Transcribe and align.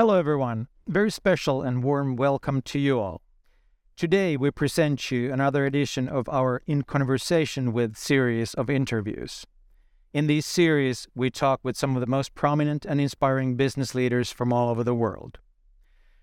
Hello, 0.00 0.18
everyone. 0.18 0.66
Very 0.88 1.10
special 1.10 1.60
and 1.60 1.84
warm 1.84 2.16
welcome 2.16 2.62
to 2.62 2.78
you 2.78 2.98
all. 2.98 3.20
Today, 3.98 4.34
we 4.34 4.50
present 4.50 5.10
you 5.10 5.30
another 5.30 5.66
edition 5.66 6.08
of 6.08 6.26
our 6.30 6.62
In 6.66 6.84
Conversation 6.84 7.74
with 7.74 7.98
series 7.98 8.54
of 8.54 8.70
interviews. 8.70 9.44
In 10.14 10.26
these 10.26 10.46
series, 10.46 11.06
we 11.14 11.28
talk 11.28 11.60
with 11.62 11.76
some 11.76 11.96
of 11.96 12.00
the 12.00 12.06
most 12.06 12.34
prominent 12.34 12.86
and 12.86 12.98
inspiring 12.98 13.56
business 13.56 13.94
leaders 13.94 14.32
from 14.32 14.54
all 14.54 14.70
over 14.70 14.82
the 14.82 14.94
world. 14.94 15.38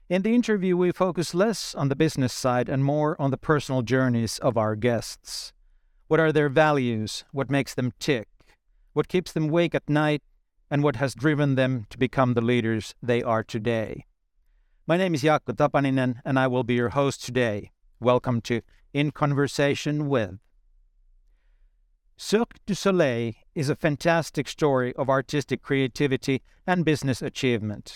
In 0.09 0.23
the 0.23 0.33
interview, 0.33 0.75
we 0.75 0.91
focus 0.91 1.35
less 1.35 1.75
on 1.75 1.89
the 1.89 1.95
business 1.95 2.33
side 2.33 2.69
and 2.69 2.83
more 2.83 3.15
on 3.21 3.29
the 3.29 3.37
personal 3.37 3.83
journeys 3.83 4.39
of 4.39 4.57
our 4.57 4.75
guests. 4.75 5.53
What 6.07 6.19
are 6.19 6.31
their 6.31 6.49
values? 6.49 7.25
What 7.31 7.51
makes 7.51 7.75
them 7.75 7.93
tick? 7.99 8.27
What 8.93 9.07
keeps 9.07 9.31
them 9.31 9.49
awake 9.49 9.75
at 9.75 9.87
night? 9.87 10.23
And 10.69 10.83
what 10.83 10.97
has 10.97 11.15
driven 11.15 11.55
them 11.55 11.85
to 11.89 11.97
become 11.97 12.33
the 12.33 12.41
leaders 12.41 12.93
they 13.01 13.23
are 13.23 13.41
today? 13.41 14.05
My 14.85 14.97
name 14.97 15.13
is 15.13 15.23
Jaakko 15.23 15.55
Tapaninen, 15.55 16.19
and 16.25 16.37
I 16.37 16.47
will 16.47 16.65
be 16.65 16.73
your 16.73 16.89
host 16.89 17.23
today. 17.23 17.71
Welcome 18.01 18.41
to 18.41 18.59
In 18.93 19.11
Conversation 19.11 20.09
with. 20.09 20.39
Cirque 22.17 22.59
du 22.65 22.75
Soleil 22.75 23.31
is 23.55 23.69
a 23.69 23.77
fantastic 23.77 24.49
story 24.49 24.93
of 24.97 25.09
artistic 25.09 25.61
creativity 25.61 26.41
and 26.65 26.83
business 26.83 27.21
achievement. 27.21 27.95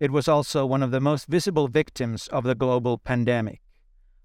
It 0.00 0.10
was 0.10 0.26
also 0.26 0.64
one 0.64 0.82
of 0.82 0.92
the 0.92 1.00
most 1.00 1.26
visible 1.26 1.68
victims 1.68 2.28
of 2.28 2.44
the 2.44 2.54
global 2.54 2.96
pandemic. 2.96 3.60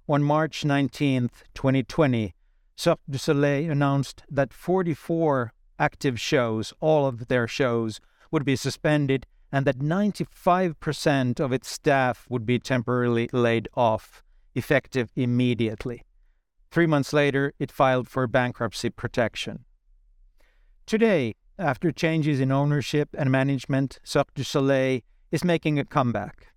On 0.07 0.23
March 0.23 0.63
19, 0.63 1.29
2020, 1.55 2.35
Cirque 2.77 3.01
du 3.09 3.17
Soleil 3.17 3.69
announced 3.69 4.23
that 4.29 4.53
44 4.53 5.51
active 5.81 6.19
shows, 6.19 6.73
all 6.79 7.07
of 7.07 7.27
their 7.27 7.47
shows, 7.47 7.99
would 8.29 8.45
be 8.45 8.55
suspended 8.55 9.25
and 9.51 9.65
that 9.65 9.79
95% 9.79 11.39
of 11.39 11.51
its 11.51 11.69
staff 11.69 12.25
would 12.29 12.45
be 12.45 12.59
temporarily 12.59 13.27
laid 13.33 13.67
off, 13.75 14.23
effective 14.55 15.11
immediately. 15.15 16.03
Three 16.69 16.87
months 16.87 17.11
later, 17.11 17.53
it 17.59 17.71
filed 17.71 18.07
for 18.07 18.25
bankruptcy 18.27 18.91
protection. 18.91 19.65
Today, 20.85 21.35
after 21.59 21.91
changes 21.91 22.39
in 22.39 22.51
ownership 22.51 23.09
and 23.17 23.29
management, 23.29 23.99
Cirque 24.03 24.33
du 24.33 24.43
Soleil 24.43 25.01
is 25.31 25.43
making 25.43 25.77
a 25.77 25.85
comeback. 25.85 26.53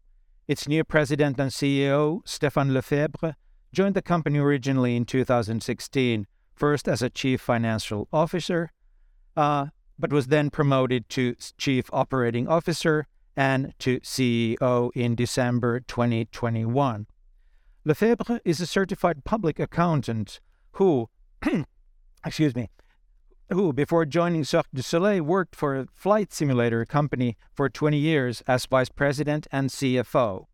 Its 0.46 0.68
new 0.68 0.84
president 0.84 1.40
and 1.40 1.50
CEO, 1.50 2.22
Stéphane 2.24 2.72
Lefebvre, 2.72 3.34
joined 3.72 3.96
the 3.96 4.02
company 4.02 4.38
originally 4.38 4.94
in 4.94 5.04
2016, 5.04 6.26
first 6.54 6.86
as 6.86 7.02
a 7.02 7.10
chief 7.10 7.40
financial 7.40 8.06
officer, 8.12 8.70
uh, 9.36 9.66
but 9.98 10.12
was 10.12 10.26
then 10.28 10.50
promoted 10.50 11.08
to 11.10 11.34
chief 11.58 11.88
operating 11.92 12.48
officer 12.48 13.06
and 13.36 13.74
to 13.78 14.00
CEO 14.00 14.90
in 14.94 15.14
December 15.14 15.80
2021. 15.80 17.06
Lefebvre 17.84 18.40
is 18.44 18.60
a 18.60 18.66
certified 18.66 19.24
public 19.24 19.58
accountant 19.58 20.40
who, 20.72 21.08
excuse 22.26 22.54
me, 22.54 22.70
who, 23.50 23.72
before 23.72 24.06
joining 24.06 24.44
Cirque 24.44 24.68
du 24.72 24.82
Soleil, 24.82 25.22
worked 25.22 25.54
for 25.54 25.76
a 25.76 25.86
flight 25.92 26.32
simulator 26.32 26.84
company 26.86 27.36
for 27.52 27.68
20 27.68 27.98
years 27.98 28.42
as 28.46 28.66
vice 28.66 28.88
president 28.88 29.46
and 29.52 29.68
CFO. 29.68 30.46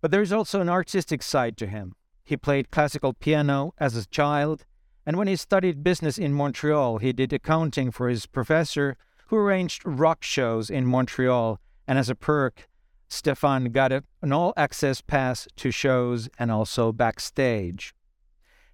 But 0.00 0.10
there 0.10 0.22
is 0.22 0.32
also 0.32 0.60
an 0.60 0.68
artistic 0.68 1.22
side 1.22 1.56
to 1.56 1.66
him. 1.66 1.94
He 2.24 2.36
played 2.36 2.70
classical 2.70 3.12
piano 3.12 3.74
as 3.78 3.96
a 3.96 4.06
child, 4.06 4.64
and 5.06 5.16
when 5.16 5.28
he 5.28 5.36
studied 5.36 5.84
business 5.84 6.18
in 6.18 6.32
Montreal, 6.34 6.98
he 6.98 7.12
did 7.12 7.32
accounting 7.32 7.92
for 7.92 8.08
his 8.08 8.26
professor, 8.26 8.96
who 9.28 9.36
arranged 9.36 9.82
rock 9.84 10.24
shows 10.24 10.68
in 10.68 10.84
Montreal, 10.84 11.60
and 11.86 11.96
as 11.96 12.10
a 12.10 12.16
perk, 12.16 12.68
Stéphane 13.08 13.70
got 13.70 13.92
an 13.92 14.32
all 14.32 14.52
access 14.56 15.00
pass 15.00 15.46
to 15.56 15.70
shows 15.70 16.28
and 16.40 16.50
also 16.50 16.90
backstage. 16.90 17.94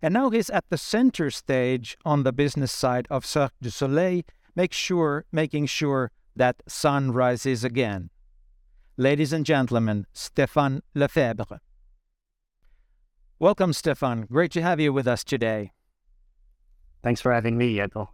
And 0.00 0.14
now 0.14 0.30
he's 0.30 0.48
at 0.48 0.64
the 0.70 0.78
center 0.78 1.30
stage 1.30 1.98
on 2.04 2.22
the 2.22 2.32
business 2.32 2.72
side 2.72 3.06
of 3.10 3.26
Cirque 3.26 3.52
du 3.60 3.70
Soleil, 3.70 4.22
make 4.56 4.72
sure, 4.72 5.26
making 5.32 5.66
sure 5.66 6.10
that 6.34 6.62
sun 6.66 7.12
rises 7.12 7.62
again. 7.62 8.08
Ladies 8.96 9.34
and 9.34 9.44
gentlemen, 9.44 10.06
Stéphane 10.14 10.80
Lefebvre. 10.94 11.60
Welcome, 13.38 13.72
Stéphane. 13.72 14.28
Great 14.28 14.52
to 14.52 14.62
have 14.62 14.80
you 14.80 14.92
with 14.94 15.06
us 15.06 15.24
today. 15.24 15.72
Thanks 17.02 17.20
for 17.20 17.32
having 17.32 17.58
me, 17.58 17.76
Jaakko. 17.76 18.08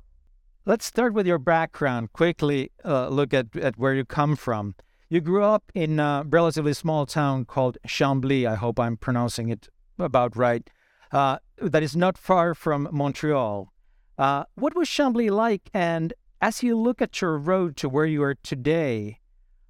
Let's 0.64 0.86
start 0.86 1.14
with 1.14 1.26
your 1.26 1.38
background. 1.38 2.12
Quickly 2.12 2.70
uh, 2.84 3.08
look 3.08 3.32
at, 3.32 3.56
at 3.56 3.78
where 3.78 3.94
you 3.94 4.04
come 4.04 4.36
from. 4.36 4.74
You 5.08 5.20
grew 5.20 5.42
up 5.42 5.70
in 5.74 5.98
a 5.98 6.24
relatively 6.26 6.74
small 6.74 7.06
town 7.06 7.46
called 7.46 7.78
Chambly. 7.86 8.46
I 8.46 8.54
hope 8.54 8.78
I'm 8.78 8.96
pronouncing 8.96 9.48
it 9.48 9.68
about 9.98 10.36
right. 10.36 10.68
Uh, 11.10 11.38
that 11.58 11.82
is 11.82 11.96
not 11.96 12.18
far 12.18 12.54
from 12.54 12.88
Montreal. 12.92 13.72
Uh, 14.18 14.44
what 14.54 14.74
was 14.74 14.88
Chambly 14.88 15.30
like? 15.30 15.70
And 15.72 16.12
as 16.42 16.62
you 16.62 16.76
look 16.76 17.00
at 17.00 17.20
your 17.20 17.38
road 17.38 17.76
to 17.78 17.88
where 17.88 18.04
you 18.06 18.22
are 18.22 18.34
today, 18.34 19.20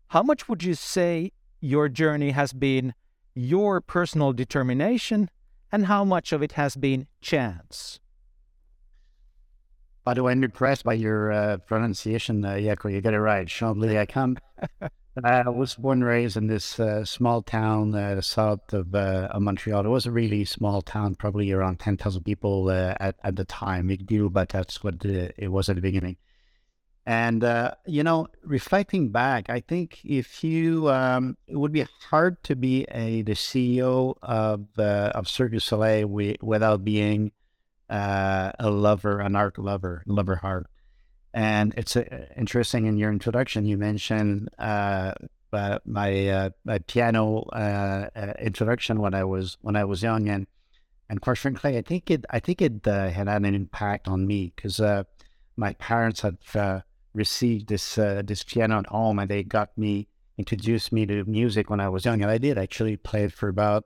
how 0.09 0.23
much 0.23 0.49
would 0.49 0.65
you 0.65 0.75
say 0.75 1.33
your 1.61 1.89
journey 1.89 2.31
has 2.33 2.53
been 2.53 2.95
your 3.35 3.81
personal 3.81 4.33
determination 4.33 5.31
and 5.71 5.87
how 5.87 6.05
much 6.05 6.33
of 6.33 6.43
it 6.43 6.53
has 6.53 6.77
been 6.77 7.07
chance? 7.21 8.01
By 10.09 10.15
the 10.15 10.23
way, 10.23 10.33
I'm 10.33 10.43
impressed 10.43 10.85
by 10.85 10.95
your 10.95 11.31
uh, 11.31 11.59
pronunciation, 11.59 12.43
uh, 12.43 12.53
Jaakko. 12.55 12.91
You 12.91 13.03
got 13.03 13.13
it 13.13 13.21
right. 13.21 13.47
Chambly. 13.47 13.99
I 13.99 14.07
come. 14.07 14.39
I 15.23 15.51
was 15.51 15.75
born 15.75 15.99
and 15.99 16.09
raised 16.09 16.39
in 16.39 16.47
this 16.47 16.81
uh, 16.81 17.05
small 17.05 17.43
town 17.43 17.95
uh, 17.95 18.23
south 18.23 18.73
of, 18.73 18.95
uh, 18.95 19.29
of, 19.31 19.43
Montreal. 19.43 19.85
It 19.85 19.91
was 19.91 20.07
a 20.07 20.11
really 20.11 20.47
small 20.47 20.81
town, 20.81 21.17
probably 21.17 21.53
around 21.53 21.81
10,000 21.81 22.23
people 22.23 22.71
uh, 22.71 22.95
at, 22.99 23.17
at 23.23 23.37
the 23.37 23.45
time. 23.45 23.91
It 23.91 24.07
grew, 24.07 24.31
but 24.31 24.49
that's 24.49 24.83
what 24.83 25.05
it 25.05 25.53
was 25.53 25.69
at 25.69 25.77
the 25.77 25.83
beginning. 25.83 26.17
And, 27.05 27.45
uh, 27.45 27.73
you 27.85 28.03
know, 28.03 28.29
reflecting 28.43 29.11
back, 29.11 29.51
I 29.51 29.61
think 29.61 30.01
if 30.05 30.43
you, 30.43 30.89
um, 30.89 31.37
it 31.47 31.57
would 31.57 31.73
be 31.73 31.87
hard 32.09 32.43
to 32.45 32.57
be 32.57 32.87
a 32.91 33.21
the 33.21 33.33
CEO 33.33 34.15
of, 34.23 34.69
of 34.79 35.29
Cirque 35.29 35.53
du 35.53 35.61
Soleil 35.61 36.07
we, 36.07 36.37
without 36.41 36.83
being 36.83 37.31
a 37.89 38.71
lover, 38.71 39.21
an 39.21 39.37
art 39.37 39.59
lover, 39.59 40.03
lover 40.07 40.37
heart. 40.37 40.67
And 41.35 41.75
it's 41.77 41.95
uh, 41.97 42.27
interesting 42.37 42.87
in 42.87 42.97
your 42.97 43.13
introduction, 43.13 43.67
you 43.67 43.77
mentioned 43.77 44.49
uh, 44.59 45.13
uh, 45.53 45.79
my 45.85 46.29
uh, 46.29 46.51
my 46.65 46.79
piano 46.79 47.45
uh, 47.53 48.09
uh, 48.15 48.33
introduction 48.39 49.01
when 49.01 49.15
I 49.15 49.25
was 49.25 49.57
when 49.61 49.77
I 49.77 49.85
was 49.85 50.03
young, 50.03 50.29
and 50.29 50.47
and 51.09 51.21
quite 51.21 51.39
frankly, 51.39 51.77
I 51.77 51.83
think 51.83 52.11
it 52.11 52.25
I 52.31 52.41
think 52.41 52.61
it 52.61 52.85
had 52.85 53.13
had 53.15 53.29
an 53.29 53.45
impact 53.55 54.09
on 54.09 54.27
me 54.27 54.53
because 54.55 54.81
my 55.57 55.73
parents 55.75 56.21
had 56.21 56.39
received 57.15 57.69
this 57.69 57.95
this 57.95 58.45
piano 58.45 58.81
at 58.81 58.87
home, 58.87 59.19
and 59.19 59.31
they 59.31 59.43
got 59.43 59.77
me 59.77 60.09
introduced 60.37 60.93
me 60.93 61.05
to 61.07 61.25
music 61.25 61.69
when 61.71 61.81
I 61.81 61.89
was 61.89 62.05
young, 62.05 62.23
and 62.23 62.31
I 62.31 62.39
did 62.39 62.59
actually 62.59 62.97
play 62.97 63.25
it 63.25 63.33
for 63.33 63.49
about 63.49 63.85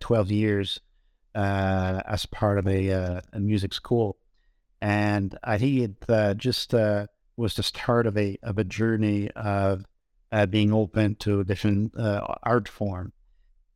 twelve 0.00 0.30
years 0.30 0.80
as 1.40 2.26
part 2.26 2.58
of 2.58 2.66
a, 2.66 2.88
a 3.32 3.40
music 3.40 3.72
school 3.72 4.18
and 4.80 5.36
I 5.42 5.58
think 5.58 5.80
it 5.80 6.10
uh, 6.10 6.34
just 6.34 6.74
uh, 6.74 7.06
was 7.36 7.54
the 7.54 7.62
start 7.62 8.06
of 8.06 8.16
a 8.16 8.38
of 8.42 8.58
a 8.58 8.64
journey 8.64 9.30
of 9.32 9.84
uh, 10.30 10.46
being 10.46 10.72
open 10.72 11.16
to 11.16 11.44
different 11.44 11.96
uh, 11.98 12.36
art 12.42 12.68
form. 12.68 13.12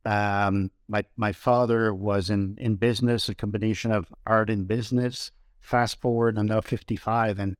Um, 0.05 0.71
my 0.87 1.03
my 1.17 1.31
father 1.31 1.93
was 1.93 2.29
in 2.29 2.57
in 2.59 2.75
business, 2.75 3.29
a 3.29 3.35
combination 3.35 3.91
of 3.91 4.07
art 4.25 4.49
and 4.49 4.67
business. 4.67 5.31
Fast 5.59 6.01
forward, 6.01 6.37
I'm 6.37 6.47
now 6.47 6.59
55, 6.59 7.39
and 7.39 7.55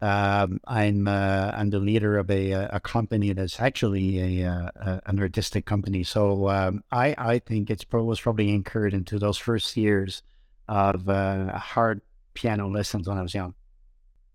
um, 0.00 0.60
I'm 0.66 1.08
uh, 1.08 1.52
I'm 1.54 1.70
the 1.70 1.78
leader 1.78 2.18
of 2.18 2.30
a 2.30 2.52
a 2.52 2.80
company 2.80 3.32
that's 3.32 3.60
actually 3.60 4.42
a, 4.42 4.50
uh, 4.50 4.70
a 4.76 5.02
an 5.06 5.18
artistic 5.20 5.66
company. 5.66 6.02
So 6.02 6.48
um, 6.48 6.82
I 6.90 7.14
I 7.16 7.38
think 7.38 7.70
it's 7.70 7.84
was 7.90 8.20
probably 8.20 8.50
incurred 8.50 8.94
into 8.94 9.18
those 9.18 9.38
first 9.38 9.76
years 9.76 10.22
of 10.68 11.06
hard 11.06 12.00
piano 12.34 12.68
lessons 12.68 13.08
when 13.08 13.18
I 13.18 13.22
was 13.22 13.34
young. 13.34 13.54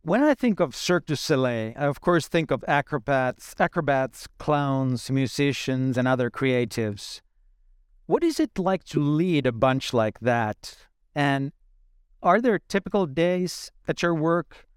When 0.02 0.24
I 0.24 0.34
think 0.34 0.62
of 0.62 0.76
Cirque 0.76 1.08
du 1.08 1.16
Soleil, 1.16 1.74
I 1.76 1.86
of 1.86 2.00
course 2.00 2.28
think 2.28 2.52
of 2.52 2.64
acrobats, 2.68 3.54
acrobats, 3.60 4.28
clowns, 4.38 5.12
musicians, 5.12 5.98
and 5.98 6.08
other 6.08 6.30
creatives. 6.32 7.22
What 8.06 8.24
is 8.24 8.40
it 8.40 8.58
like 8.58 8.86
to 8.86 9.00
lead 9.00 9.46
a 9.46 9.52
bunch 9.52 9.94
like 9.94 10.20
that? 10.22 10.78
And 11.14 11.52
are 12.24 12.42
there 12.42 12.60
typical 12.60 13.06
days 13.06 13.72
at 13.88 14.02
your 14.02 14.16
work? 14.16 14.69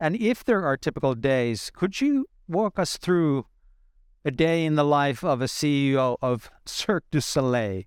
And 0.00 0.16
if 0.16 0.44
there 0.44 0.64
are 0.64 0.76
typical 0.76 1.14
days, 1.14 1.70
could 1.74 2.00
you 2.00 2.26
walk 2.48 2.78
us 2.78 2.96
through 2.96 3.46
a 4.24 4.30
day 4.30 4.64
in 4.64 4.74
the 4.74 4.84
life 4.84 5.24
of 5.24 5.40
a 5.40 5.46
CEO 5.46 6.16
of 6.20 6.50
Cirque 6.66 7.04
du 7.10 7.20
Soleil? 7.20 7.84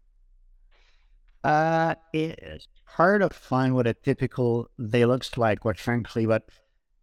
Uh, 1.44 1.96
it, 2.14 2.66
hard 2.86 3.22
to 3.22 3.30
find 3.30 3.76
what 3.76 3.88
a 3.88 3.94
typical 3.94 4.70
day 4.90 5.06
looks 5.06 5.38
like, 5.38 5.62
quite 5.62 5.78
frankly. 5.78 6.26
But 6.26 6.50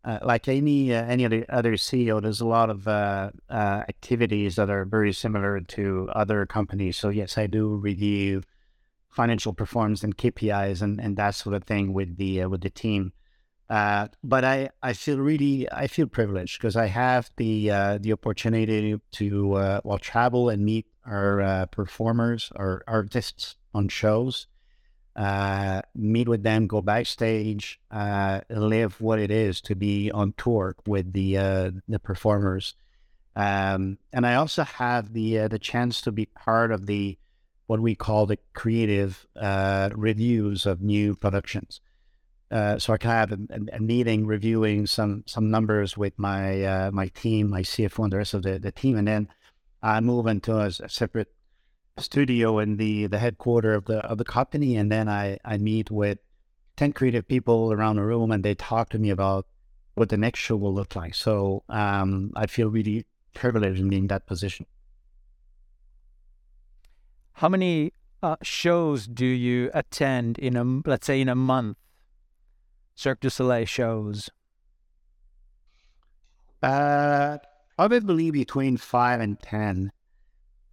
uh, 0.05 0.19
like 0.23 0.49
any 0.49 0.95
uh, 0.95 1.05
any 1.05 1.25
other 1.25 1.45
other 1.49 1.75
CEO, 1.75 2.21
there's 2.21 2.41
a 2.41 2.47
lot 2.47 2.71
of 2.71 2.87
uh, 2.87 3.31
uh, 3.49 3.83
activities 3.89 4.57
that 4.57 4.71
are 4.71 4.85
very 4.85 5.13
similar 5.13 5.61
to 5.61 6.09
other 6.15 6.47
companies. 6.47 6.97
So 6.97 7.09
yes, 7.09 7.39
I 7.39 7.47
do 7.47 7.77
review 7.77 8.43
financial 9.09 9.55
performance 9.55 10.05
and 10.05 10.17
KPIs 10.17 10.83
and, 10.83 11.01
and 11.01 11.17
that 11.17 11.35
sort 11.35 11.55
of 11.55 11.65
thing 11.65 11.93
with 11.93 12.17
the 12.17 12.43
uh, 12.43 12.49
with 12.49 12.61
the 12.61 12.71
team. 12.71 13.13
Uh, 13.69 14.07
but 14.23 14.45
I, 14.45 14.71
I 14.83 14.93
feel 14.93 15.19
really 15.19 15.71
I 15.73 15.89
feel 15.89 16.07
privileged 16.07 16.59
because 16.59 16.77
I 16.77 16.87
have 16.87 17.31
the 17.37 17.71
uh, 17.71 17.99
the 18.01 18.13
opportunity 18.13 19.01
to 19.13 19.55
uh, 19.55 19.81
well 19.83 19.99
travel 19.99 20.49
and 20.51 20.65
meet 20.65 20.87
our 21.05 21.41
uh, 21.41 21.67
performers 21.67 22.53
our 22.55 22.85
artists 22.87 23.57
on 23.75 23.89
shows, 23.89 24.47
uh, 25.17 25.83
meet 25.97 26.29
with 26.29 26.45
them, 26.45 26.69
go 26.69 26.81
backstage, 26.81 27.81
uh, 27.91 28.41
live 28.51 29.01
what 29.01 29.19
it 29.19 29.33
is 29.33 29.61
to 29.63 29.75
be 29.75 30.13
on 30.13 30.35
tour 30.37 30.77
with 30.87 31.13
the 31.13 31.35
the 31.89 31.99
performers, 31.99 32.77
um, 33.35 33.99
and 34.13 34.25
I 34.25 34.37
also 34.37 34.63
have 34.63 35.13
the 35.13 35.49
the 35.49 35.59
chance 35.59 36.01
to 36.03 36.13
be 36.13 36.27
part 36.27 36.71
of 36.71 36.87
the 36.87 37.19
what 37.67 37.81
we 37.81 37.97
call 37.97 38.27
the 38.27 38.39
creative 38.55 39.27
reviews 39.35 40.67
of 40.67 40.83
new 40.83 41.17
productions. 41.17 41.81
Uh, 42.51 42.79
so 42.79 42.93
I 42.93 42.97
can 42.97 43.11
have 43.11 43.33
a, 43.33 43.39
a, 43.73 43.81
meeting 43.81 44.25
reviewing 44.25 44.87
some 44.87 45.25
some 45.27 45.51
numbers 45.51 45.97
with 45.97 46.17
my 46.17 46.63
uh, 46.63 46.91
my 46.93 47.09
team, 47.09 47.51
my 47.51 47.63
CFO, 47.63 48.05
and 48.05 48.13
the 48.13 48.19
rest 48.19 48.35
of 48.35 48.43
the, 48.43 48.59
the 48.61 48.71
team, 48.71 48.97
and 48.97 49.09
then 49.09 49.29
I 49.83 50.01
move 50.01 50.29
into 50.29 50.57
a, 50.57 50.67
a, 50.67 50.89
separate 50.89 51.33
studio 51.99 52.61
in 52.61 52.77
the 52.77 53.09
the 53.09 53.19
headquarter 53.19 53.75
of 53.75 53.87
the 53.87 53.99
of 53.99 54.19
the 54.19 54.25
company, 54.25 54.77
and 54.77 54.93
then 54.93 55.09
I 55.09 55.39
I 55.45 55.59
meet 55.59 55.91
with 55.91 56.19
ten 56.77 56.93
creative 56.93 57.27
people 57.27 57.73
around 57.73 57.97
the 57.97 58.03
room, 58.03 58.31
and 58.31 58.45
they 58.45 58.55
talk 58.55 58.91
to 58.91 58.99
me 58.99 59.11
about 59.11 59.47
what 59.95 60.11
the 60.11 60.17
next 60.17 60.39
show 60.39 60.55
will 60.57 60.75
look 60.75 60.95
like. 60.95 61.17
So 61.17 61.65
um, 61.69 62.31
I 62.37 62.47
feel 62.47 62.69
really 62.69 63.07
privileged 63.35 63.81
in 63.81 63.89
being 63.89 64.03
in 64.03 64.09
that 64.09 64.27
position. 64.27 64.67
How 67.33 67.49
many 67.49 67.93
uh, 68.23 68.37
shows 68.43 69.09
do 69.09 69.27
you 69.27 69.71
attend 69.75 70.39
in 70.39 70.57
a 70.57 70.89
let's 70.89 71.07
say 71.09 71.21
in 71.21 71.29
a 71.29 71.35
month? 71.35 71.77
Cirque 72.97 73.21
du 73.21 73.31
Soleil 73.31 73.67
shows? 73.67 74.31
Uh, 76.63 77.37
probably 77.77 78.31
between 78.31 78.79
five 78.79 79.21
and 79.21 79.39
ten 79.39 79.93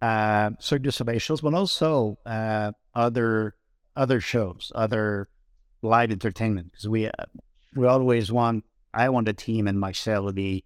uh, 0.00 0.50
Cirque 0.58 0.82
du 0.82 0.90
Soleil 0.90 1.18
shows, 1.18 1.42
but 1.42 1.54
also 1.54 2.18
uh, 2.26 2.72
other 2.94 3.54
other 3.94 4.20
shows, 4.20 4.72
other 4.74 5.28
live 5.82 6.10
entertainment. 6.10 6.72
Because 6.72 6.88
we 6.88 7.06
uh, 7.06 7.12
we 7.76 7.86
always 7.86 8.32
want, 8.32 8.64
I 8.94 9.10
want 9.10 9.26
the 9.26 9.34
team 9.34 9.68
and 9.68 9.78
myself 9.78 10.28
to 10.28 10.32
be 10.32 10.64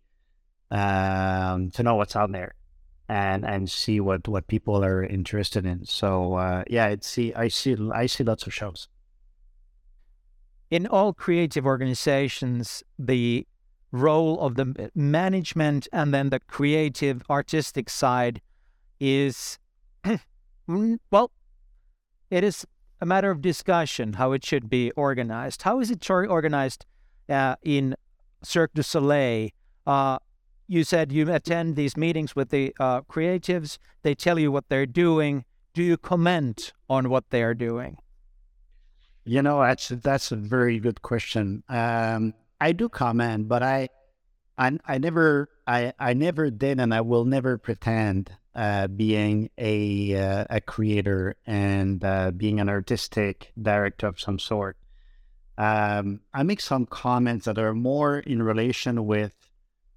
um, 0.70 1.70
to 1.72 1.82
know 1.82 1.96
what's 1.96 2.14
out 2.14 2.31
there 2.31 2.54
and 3.08 3.44
and 3.44 3.69
see 3.69 3.99
what 3.99 4.28
what 4.28 4.46
people 4.46 4.84
are 4.84 5.02
interested 5.02 5.66
in. 5.66 5.84
So 5.87 6.34
uh, 6.34 6.62
yeah, 6.69 6.87
it's 6.87 7.08
see 7.08 7.34
I 7.34 7.49
see 7.49 7.76
I 7.93 8.06
see 8.06 8.22
lots 8.22 8.46
of 8.46 8.54
shows 8.54 8.88
in 10.70 10.87
all 10.87 11.12
creative 11.12 11.65
organizations, 11.67 12.82
the 12.99 13.47
role 13.91 14.41
of 14.41 14.56
the 14.56 14.91
management 14.94 15.88
and 15.93 16.12
then 16.12 16.29
the 16.31 16.41
creative 16.41 17.23
artistic 17.31 17.88
side 17.88 18.41
is, 19.00 19.59
mm, 20.69 20.99
well, 21.11 21.31
it 22.31 22.44
is 22.44 22.67
a 23.00 23.06
matter 23.06 23.31
of 23.31 23.41
discussion 23.41 24.15
how 24.15 24.32
it 24.32 24.44
should 24.44 24.69
be 24.69 24.91
organized. 24.93 25.62
How 25.62 25.81
is 25.81 25.91
it 25.91 26.09
organized 26.11 26.85
uh, 27.29 27.56
in 27.62 27.94
Cirque 28.43 28.75
du 28.75 28.82
Soleil? 28.82 29.50
Uh, 29.87 30.19
you 30.67 30.85
said 30.85 31.12
you 31.12 31.32
attend 31.32 31.76
these 31.76 31.97
meetings 31.97 32.37
with 32.37 32.50
the 32.50 32.75
uh, 32.79 33.00
creatives, 33.03 33.79
they 34.03 34.14
tell 34.14 34.38
you 34.38 34.53
what 34.53 34.69
they're 34.69 34.85
doing. 34.85 35.44
Do 35.73 35.82
you 35.82 35.97
comment 35.97 36.73
on 36.91 37.09
what 37.09 37.31
they 37.31 37.43
are 37.43 37.55
doing? 37.55 37.97
You 39.28 39.42
know, 39.42 39.60
that's 39.60 39.88
that's 39.88 40.32
a 40.32 40.36
very 40.36 40.78
good 40.78 41.02
question. 41.02 41.62
Um, 41.69 42.32
I 42.58 42.72
do 42.72 42.88
comment, 42.88 43.46
but 43.46 43.62
I, 43.62 43.90
I, 44.56 44.78
I 44.86 44.96
never, 44.96 45.50
I, 45.66 45.92
I 45.98 46.14
never 46.14 46.50
did, 46.50 46.80
and 46.80 46.94
I 46.94 47.02
will 47.02 47.26
never 47.26 47.58
pretend 47.58 48.32
uh, 48.54 48.86
being 48.86 49.50
a 49.58 50.16
uh, 50.16 50.44
a 50.48 50.62
creator 50.62 51.36
and 51.46 52.02
uh, 52.02 52.30
being 52.30 52.58
an 52.58 52.70
artistic 52.70 53.52
director 53.60 54.06
of 54.06 54.19
some 54.19 54.38
sort. 54.38 54.78
Um, 55.58 56.20
I 56.32 56.42
make 56.42 56.62
some 56.62 56.86
comments 56.86 57.44
that 57.44 57.58
are 57.58 57.75
more 57.75 58.20
in 58.20 58.42
relation 58.42 59.04
with 59.04 59.34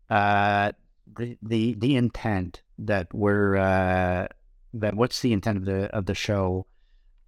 uh, 0.10 0.74
the, 1.16 1.38
the 1.42 1.76
the 1.76 1.96
intent 1.96 2.64
that 2.80 3.14
we're 3.14 3.56
uh, 3.56 4.28
that 4.74 4.94
what's 4.94 5.22
the 5.22 5.32
intent 5.32 5.60
of 5.60 5.66
the 5.66 5.86
of 5.96 6.06
the 6.06 6.16
show 6.16 6.66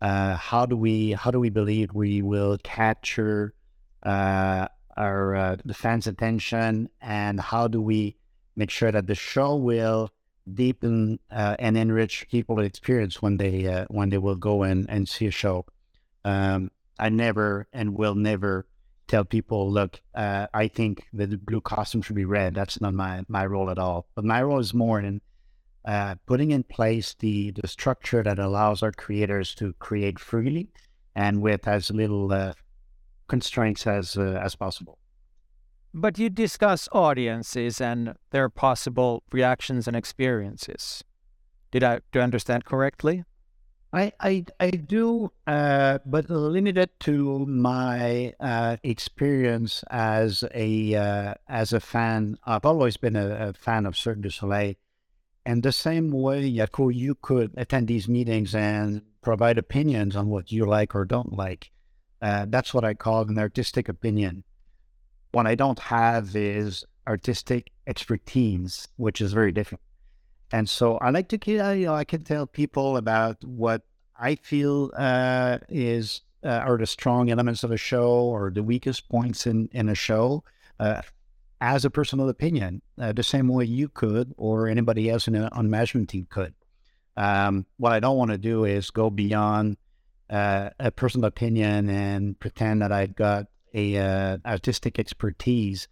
uh, 0.04 0.36
how 0.36 0.66
do 0.66 0.76
we 0.76 1.14
how 1.14 1.32
do 1.32 1.40
we 1.40 1.50
believe 1.50 1.94
we 1.94 2.22
will 2.22 2.58
capture 2.62 3.54
uh, 4.04 4.68
our 4.98 5.36
uh, 5.36 5.56
the 5.64 5.74
fans' 5.74 6.08
attention, 6.08 6.90
and 7.02 7.40
how 7.40 7.70
do 7.70 7.82
we 7.82 8.18
make 8.58 8.70
sure 8.70 8.92
that 8.92 9.08
the 9.08 9.16
show 9.16 9.56
will 9.56 10.12
deepen 10.54 11.20
uh, 11.32 11.56
and 11.58 11.78
enrich 11.78 12.28
people's 12.30 12.66
experience 12.66 13.22
when 13.22 13.38
they 13.38 13.66
uh, 13.66 13.86
when 13.90 14.10
they 14.10 14.18
will 14.18 14.36
go 14.36 14.64
in 14.64 14.86
and 14.90 15.08
see 15.08 15.26
a 15.28 15.32
show. 15.32 15.66
Um, 16.26 16.70
I 17.00 17.08
never 17.08 17.68
and 17.72 17.96
will 17.96 18.16
never 18.16 18.66
tell 19.08 19.24
people, 19.24 19.72
look, 19.72 20.02
uh, 20.16 20.48
I 20.54 20.68
think 20.68 21.06
that 21.14 21.30
the 21.30 21.38
blue 21.38 21.62
costume 21.62 22.02
should 22.02 22.18
be 22.18 22.26
red. 22.26 22.56
That's 22.56 22.82
not 22.82 22.94
my 22.94 23.24
my 23.30 23.46
role 23.46 23.70
at 23.70 23.80
all. 23.80 24.08
But 24.16 24.26
my 24.26 24.44
role 24.44 24.60
is 24.60 24.74
more 24.74 25.00
in 25.00 25.22
uh, 25.86 26.16
putting 26.26 26.52
in 26.52 26.64
place 26.64 27.16
the, 27.20 27.52
the 27.52 27.68
structure 27.68 28.24
that 28.24 28.40
allows 28.40 28.82
our 28.84 28.92
creators 28.92 29.54
to 29.56 29.74
create 29.80 30.20
freely 30.20 30.70
and 31.16 31.42
with 31.42 31.68
as 31.68 31.92
little 31.92 32.32
uh, 32.32 32.54
constraints 33.28 33.86
as 33.88 34.18
uh, 34.18 34.40
as 34.44 34.56
possible. 34.56 34.98
But 35.94 36.18
you 36.18 36.30
discuss 36.30 36.90
audiences 36.92 37.80
and 37.80 38.16
their 38.32 38.50
possible 38.50 39.24
reactions 39.32 39.88
and 39.88 39.96
experiences. 39.96 41.04
Did 41.72 41.84
I 41.84 42.00
do 42.12 42.20
I 42.20 42.24
understand 42.24 42.66
correctly? 42.66 43.24
I 43.92 44.12
I, 44.20 44.46
I 44.60 44.72
do, 44.72 45.32
uh, 45.46 46.00
but 46.06 46.30
limited 46.30 46.90
to 47.02 47.46
my 47.46 48.34
uh, 48.40 48.78
experience 48.84 49.84
as 49.92 50.44
a 50.56 50.96
uh, 50.96 51.34
as 51.48 51.74
a 51.74 51.80
fan. 51.80 52.38
I've 52.44 52.66
always 52.66 52.98
been 52.98 53.16
a, 53.16 53.50
a 53.50 53.54
fan 53.54 53.86
of 53.86 53.96
Cirque 53.96 54.22
du 54.22 54.32
Soleil 54.32 54.74
and 55.46 55.62
the 55.62 55.72
same 55.72 56.12
way, 56.12 56.52
Jaakko, 56.52 56.94
you 56.94 57.16
could 57.16 57.52
attend 57.58 57.88
these 57.88 58.08
meetings 58.08 58.56
and 58.56 59.02
provide 59.22 59.58
opinions 59.58 60.16
on 60.16 60.30
what 60.30 60.52
you 60.52 60.66
like 60.66 60.96
or 60.96 61.06
don't 61.06 61.34
like. 61.34 61.72
Uh, 62.22 62.46
that's 62.48 62.74
what 62.74 62.86
I 62.86 62.94
call 62.94 63.22
an 63.28 63.38
artistic 63.38 63.90
opinion. 63.90 64.44
What 65.32 65.48
I 65.48 65.56
don't 65.56 65.80
have 65.80 66.36
is 66.36 66.86
artistic 67.08 67.72
expertise, 67.88 68.88
which 68.96 69.20
is 69.20 69.34
very 69.34 69.52
different. 69.52 69.82
And 70.52 70.70
so 70.70 70.98
I 70.98 71.10
like 71.10 71.28
to, 71.30 71.40
you 71.46 71.58
know, 71.58 71.96
I 71.96 72.06
can 72.06 72.24
tell 72.24 72.46
people 72.46 72.96
about 72.96 73.44
what 73.44 73.82
I 74.18 74.36
feel 74.36 74.92
uh, 74.96 75.58
is 75.68 76.22
uh, 76.44 76.50
are 76.50 76.78
the 76.78 76.86
strong 76.86 77.30
elements 77.32 77.64
of 77.64 77.72
a 77.72 77.78
show 77.78 78.10
or 78.10 78.52
the 78.52 78.64
weakest 78.64 79.10
points 79.10 79.48
in 79.48 79.70
in 79.72 79.90
a 79.90 79.96
show. 79.96 80.44
As 81.66 81.86
a 81.86 81.90
personal 81.90 82.28
opinion, 82.28 82.82
uh, 83.00 83.14
the 83.14 83.24
same 83.24 83.48
way 83.48 83.64
you 83.64 83.88
could 83.88 84.34
or 84.36 84.68
anybody 84.68 85.10
else 85.10 85.30
in 85.30 85.36
a, 85.36 85.48
on 85.54 85.70
management 85.70 86.10
team 86.10 86.28
could. 86.30 86.54
Um, 87.16 87.66
what 87.78 87.94
I 87.94 88.02
don't 88.02 88.18
want 88.18 88.32
to 88.32 88.38
do 88.38 88.66
is 88.66 88.92
go 88.92 89.10
beyond 89.10 89.78
uh, 90.30 90.72
a 90.78 90.92
personal 90.92 91.26
opinion 91.26 91.90
and 91.90 92.38
pretend 92.38 92.82
that 92.82 92.92
I've 92.92 93.16
got 93.16 93.46
a 93.74 93.98
uh, 93.98 94.38
artistic 94.46 95.00
expertise 95.00 95.88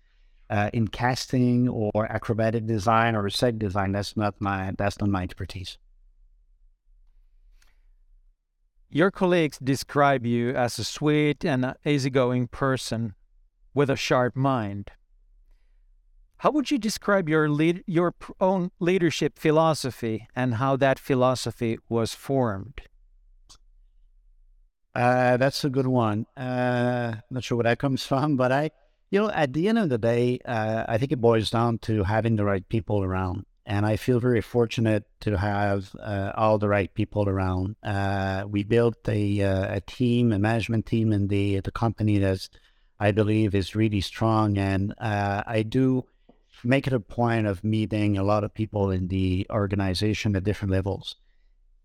uh, 0.49 0.69
in 0.73 0.89
casting 0.89 1.69
or 1.69 2.05
acrobatic 2.11 2.67
design 2.67 3.15
or 3.15 3.29
set 3.29 3.57
design. 3.57 3.93
That's 3.93 4.17
not 4.17 4.35
my 4.41 4.73
that's 4.77 4.99
not 4.99 5.07
my 5.07 5.23
expertise. 5.23 5.77
Your 8.89 9.09
colleagues 9.09 9.57
describe 9.57 10.25
you 10.25 10.49
as 10.49 10.77
a 10.77 10.83
sweet 10.83 11.45
and 11.45 11.75
easygoing 11.85 12.47
person 12.49 13.15
with 13.73 13.89
a 13.89 13.95
sharp 13.95 14.35
mind. 14.35 14.91
How 16.41 16.49
would 16.49 16.71
you 16.71 16.79
describe 16.79 17.29
your 17.29 17.47
lead, 17.49 17.83
your 17.85 18.15
own 18.39 18.71
leadership 18.79 19.37
philosophy 19.37 20.27
and 20.35 20.55
how 20.55 20.75
that 20.77 20.97
philosophy 20.97 21.77
was 21.87 22.15
formed? 22.15 22.81
Uh, 24.95 25.37
that's 25.37 25.63
a 25.63 25.69
good 25.69 25.85
one. 25.85 26.25
Uh, 26.35 27.17
not 27.29 27.43
sure 27.43 27.57
where 27.57 27.65
that 27.65 27.77
comes 27.77 28.03
from, 28.03 28.37
but 28.37 28.51
I, 28.51 28.71
you 29.11 29.19
know, 29.19 29.29
at 29.29 29.53
the 29.53 29.67
end 29.67 29.77
of 29.77 29.89
the 29.89 29.99
day, 29.99 30.39
uh, 30.43 30.83
I 30.87 30.97
think 30.97 31.11
it 31.11 31.21
boils 31.21 31.51
down 31.51 31.77
to 31.83 32.01
having 32.05 32.37
the 32.37 32.43
right 32.45 32.67
people 32.67 33.03
around. 33.03 33.45
And 33.67 33.85
I 33.85 33.95
feel 33.95 34.19
very 34.19 34.41
fortunate 34.41 35.03
to 35.19 35.37
have 35.37 35.93
uh, 35.99 36.31
all 36.35 36.57
the 36.57 36.69
right 36.69 36.91
people 36.91 37.29
around. 37.29 37.75
Uh, 37.83 38.45
we 38.47 38.63
built 38.63 39.07
a, 39.07 39.43
uh, 39.43 39.75
a 39.75 39.81
team, 39.81 40.31
a 40.31 40.39
management 40.39 40.87
team 40.87 41.13
in 41.13 41.27
the 41.27 41.59
the 41.59 41.71
company 41.71 42.17
that's 42.17 42.49
I 42.99 43.11
believe 43.11 43.53
is 43.53 43.75
really 43.75 44.01
strong. 44.01 44.57
And 44.57 44.95
I 44.99 45.63
do 45.69 46.05
make 46.63 46.87
it 46.87 46.93
a 46.93 46.99
point 46.99 47.47
of 47.47 47.63
meeting 47.63 48.17
a 48.17 48.23
lot 48.23 48.43
of 48.43 48.53
people 48.53 48.91
in 48.91 49.07
the 49.07 49.47
organization 49.49 50.35
at 50.35 50.43
different 50.43 50.71
levels. 50.71 51.15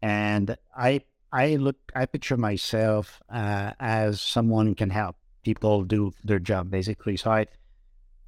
And 0.03 0.57
I 0.77 1.03
I 1.33 1.57
look 1.57 1.77
I 1.95 2.07
picture 2.07 2.37
myself 2.37 3.21
uh, 3.29 3.73
as 3.81 4.21
someone 4.21 4.75
can 4.75 4.91
help 4.91 5.17
people 5.43 5.85
do 5.85 6.13
their 6.25 6.39
job 6.39 6.71
basically. 6.71 7.17
So 7.17 7.31
I 7.31 7.47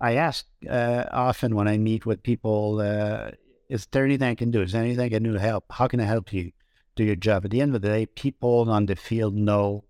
I 0.00 0.14
ask 0.14 0.46
uh, 0.68 1.04
often 1.12 1.56
when 1.56 1.68
I 1.68 1.76
meet 1.76 2.06
with 2.06 2.22
people, 2.22 2.80
uh, 2.80 3.32
is 3.68 3.86
there 3.86 4.04
anything 4.04 4.28
I 4.28 4.34
can 4.34 4.50
do? 4.50 4.62
Is 4.62 4.72
there 4.72 4.82
anything 4.82 5.04
I 5.04 5.08
can 5.08 5.22
do 5.24 5.32
to 5.32 5.40
help? 5.40 5.64
How 5.70 5.88
can 5.88 6.00
I 6.00 6.04
help 6.04 6.32
you 6.32 6.52
do 6.94 7.04
your 7.04 7.16
job? 7.16 7.44
At 7.44 7.50
the 7.50 7.60
end 7.60 7.74
of 7.74 7.82
the 7.82 7.88
day, 7.88 8.06
people 8.06 8.70
on 8.70 8.86
the 8.86 8.96
field 8.96 9.34
know 9.34 9.84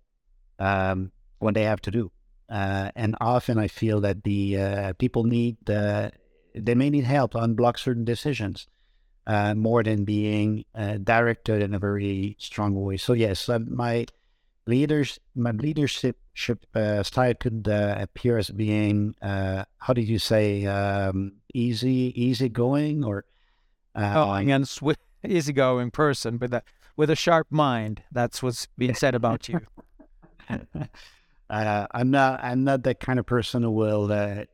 um, 0.57 1.11
what 1.37 1.53
they 1.53 1.63
have 1.63 1.81
to 1.81 1.91
do. 1.91 2.11
Uh, 2.49 2.89
and 2.95 3.15
often 3.21 3.59
I 3.59 3.67
feel 3.67 4.01
that 4.01 4.23
the 4.23 4.57
uh, 4.57 4.93
people 4.93 5.23
need, 5.23 5.57
uh, 5.69 6.09
they 6.59 6.75
may 6.75 6.89
need 6.89 7.05
help 7.05 7.31
to 7.31 7.39
unblock 7.39 7.79
certain 7.79 8.05
decisions 8.05 8.67
uh, 9.27 9.53
more 9.53 9.83
than 9.83 10.05
being 10.05 10.65
directed 11.03 11.61
in 11.61 11.73
a 11.73 11.79
very 11.79 12.35
strong 12.39 12.75
way. 12.75 12.97
So, 12.97 13.13
yes, 13.13 13.49
my 13.49 14.05
leaders, 14.69 15.19
my 15.35 15.51
leadership 15.51 16.17
uh, 16.75 17.03
style 17.03 17.33
could 17.33 17.67
uh, 17.67 17.95
appear 17.99 18.37
as 18.37 18.49
being, 18.49 19.15
uh, 19.21 19.65
how 19.79 19.93
did 19.93 20.07
you 20.07 20.19
say, 20.19 20.65
um, 20.65 21.33
easy, 21.53 22.13
easygoing, 22.15 23.03
or 23.03 23.25
uh, 23.95 24.13
oh, 24.15 24.31
and 24.33 24.67
sw- 24.67 25.01
easygoing 25.27 25.91
person 25.91 26.39
with 26.39 26.53
a 26.53 26.63
with 26.95 27.09
a 27.09 27.15
sharp 27.15 27.47
mind. 27.49 28.03
That's 28.11 28.41
what's 28.41 28.67
being 28.77 28.93
said 28.93 29.15
about 29.15 29.49
you. 29.49 29.61
uh, 31.49 31.87
I'm 31.91 32.11
not. 32.11 32.39
I'm 32.43 32.63
not 32.63 32.83
the 32.83 32.95
kind 32.95 33.19
of 33.19 33.25
person 33.25 33.63
who 33.63 33.71
will 33.71 34.11
uh, 34.11 34.45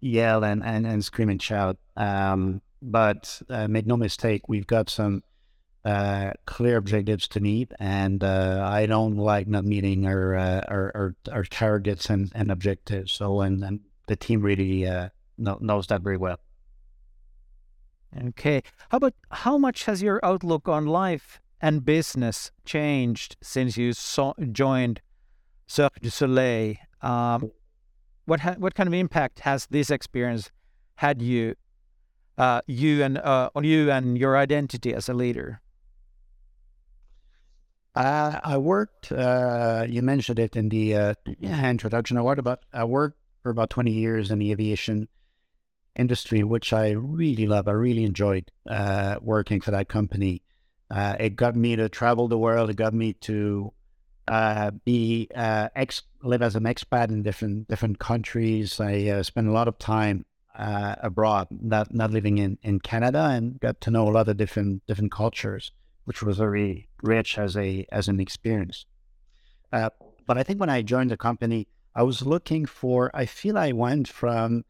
yell 0.00 0.44
and, 0.44 0.64
and, 0.64 0.86
and 0.86 1.04
scream 1.04 1.28
and 1.28 1.42
shout. 1.42 1.78
Um, 1.96 2.60
but 2.82 3.40
uh, 3.48 3.68
make 3.68 3.86
no 3.86 3.96
mistake, 3.96 4.48
we've 4.48 4.66
got 4.66 4.90
some 4.90 5.22
uh, 5.86 6.32
clear 6.46 6.76
objectives 6.76 7.28
to 7.28 7.40
meet, 7.40 7.72
and 7.78 8.24
uh, 8.24 8.66
I 8.68 8.86
don't 8.86 9.16
like 9.16 9.46
not 9.46 9.64
meeting 9.64 10.04
our 10.06 10.34
uh, 10.34 10.60
our, 10.66 10.92
our, 10.94 11.14
our, 11.32 11.44
targets 11.44 12.10
and, 12.10 12.32
and 12.34 12.50
objectives. 12.50 13.12
So, 13.12 13.40
and, 13.40 13.62
and 13.62 13.80
the 14.08 14.16
team 14.16 14.42
really 14.42 14.84
uh, 14.84 15.10
knows 15.38 15.86
that 15.86 16.02
very 16.02 16.16
well. 16.16 16.38
Okay, 18.28 18.62
how 18.88 18.96
about 18.96 19.14
how 19.30 19.58
much 19.58 19.84
has 19.84 20.02
your 20.02 20.18
outlook 20.24 20.68
on 20.68 20.86
life 20.86 21.40
and 21.60 21.84
business 21.84 22.50
changed 22.64 23.36
since 23.40 23.76
you 23.76 23.92
saw, 23.92 24.32
joined 24.50 25.00
Cirque 25.68 26.00
du 26.00 26.10
Soleil? 26.10 26.74
Um, 27.00 27.52
what 28.26 28.40
ha- 28.40 28.56
what 28.58 28.74
kind 28.74 28.88
of 28.88 28.94
impact 28.94 29.40
has 29.40 29.66
this 29.70 29.90
experience 29.90 30.50
had 30.96 31.22
you, 31.22 31.54
uh, 32.36 32.60
you 32.66 33.02
and 33.02 33.18
uh, 33.18 33.50
on 33.54 33.64
you 33.64 33.90
and 33.90 34.18
your 34.18 34.36
identity 34.36 34.92
as 34.92 35.08
a 35.08 35.14
leader? 35.14 35.60
I 37.98 38.58
worked. 38.58 39.10
Uh, 39.10 39.86
you 39.88 40.02
mentioned 40.02 40.38
it 40.38 40.54
in 40.54 40.68
the 40.68 40.94
uh, 40.94 41.14
introduction. 41.40 42.18
I 42.18 42.22
worked 42.22 42.38
about. 42.38 42.60
I 42.72 42.84
worked 42.84 43.18
for 43.42 43.50
about 43.50 43.70
twenty 43.70 43.92
years 43.92 44.30
in 44.30 44.38
the 44.38 44.52
aviation 44.52 45.08
industry, 45.94 46.42
which 46.42 46.74
I 46.74 46.90
really 46.90 47.46
love. 47.46 47.68
I 47.68 47.72
really 47.72 48.04
enjoyed 48.04 48.50
uh, 48.68 49.16
working 49.22 49.62
for 49.62 49.70
that 49.70 49.88
company. 49.88 50.42
It 50.90 51.36
got 51.36 51.56
me 51.56 51.74
to 51.76 51.88
travel 51.88 52.28
the 52.28 52.36
world. 52.36 52.68
It 52.68 52.76
got 52.76 52.92
me 52.92 53.14
to 53.14 53.72
uh, 54.28 54.70
be 54.84 55.28
ex 55.34 56.02
live 56.22 56.42
as 56.42 56.56
an 56.56 56.64
expat 56.64 57.08
in 57.08 57.22
different 57.22 57.68
different 57.68 57.98
countries. 57.98 58.80
I 58.80 59.22
spent 59.22 59.48
a 59.48 59.52
lot 59.52 59.68
of 59.68 59.78
time 59.78 60.24
abroad, 60.54 61.48
not 61.50 61.92
not 61.94 62.10
living 62.10 62.38
in 62.38 62.58
in 62.62 62.80
Canada, 62.80 63.28
and 63.32 63.60
got 63.60 63.80
to 63.82 63.90
know 63.90 64.08
a 64.08 64.10
lot 64.10 64.28
of 64.28 64.36
different 64.36 64.86
different 64.86 65.12
cultures 65.12 65.72
which 66.06 66.22
was 66.22 66.38
very 66.38 66.88
rich 67.02 67.36
as 67.36 67.56
a 67.56 67.84
as 67.92 68.08
an 68.08 68.18
experience. 68.18 68.86
Uh, 69.72 69.90
but 70.26 70.38
I 70.38 70.42
think 70.42 70.58
when 70.58 70.70
I 70.70 70.80
joined 70.82 71.10
the 71.10 71.16
company, 71.16 71.68
I 71.94 72.02
was 72.04 72.22
looking 72.22 72.64
for. 72.64 73.10
I 73.12 73.26
feel 73.26 73.58
I 73.58 73.72
went 73.72 74.08
from 74.08 74.64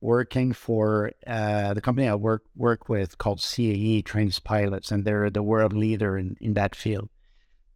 working 0.00 0.52
for 0.52 1.10
uh, 1.26 1.74
the 1.74 1.80
company 1.80 2.08
I 2.08 2.14
work 2.14 2.44
work 2.54 2.88
with 2.88 3.18
called 3.18 3.40
CAE 3.40 4.04
Trains 4.04 4.38
Pilots, 4.38 4.90
and 4.90 5.04
they're 5.04 5.28
the 5.28 5.42
world 5.42 5.72
leader 5.72 6.16
in, 6.16 6.36
in 6.40 6.54
that 6.54 6.74
field. 6.74 7.10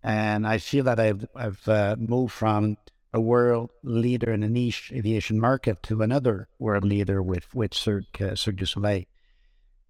And 0.02 0.46
I 0.46 0.58
feel 0.58 0.84
that 0.84 0.98
I've 0.98 1.26
I've 1.34 1.68
uh, 1.68 1.96
moved 1.98 2.32
from 2.32 2.76
a 3.12 3.20
world 3.20 3.70
leader 3.82 4.32
in 4.32 4.42
a 4.42 4.48
niche 4.48 4.92
aviation 4.94 5.38
market 5.38 5.82
to 5.84 6.02
another 6.02 6.48
world 6.58 6.84
leader 6.84 7.22
with 7.22 7.54
with 7.54 7.74
Cirque, 7.74 8.20
uh, 8.20 8.34
Cirque 8.34 8.56
du 8.56 8.66
Soleil. 8.66 9.04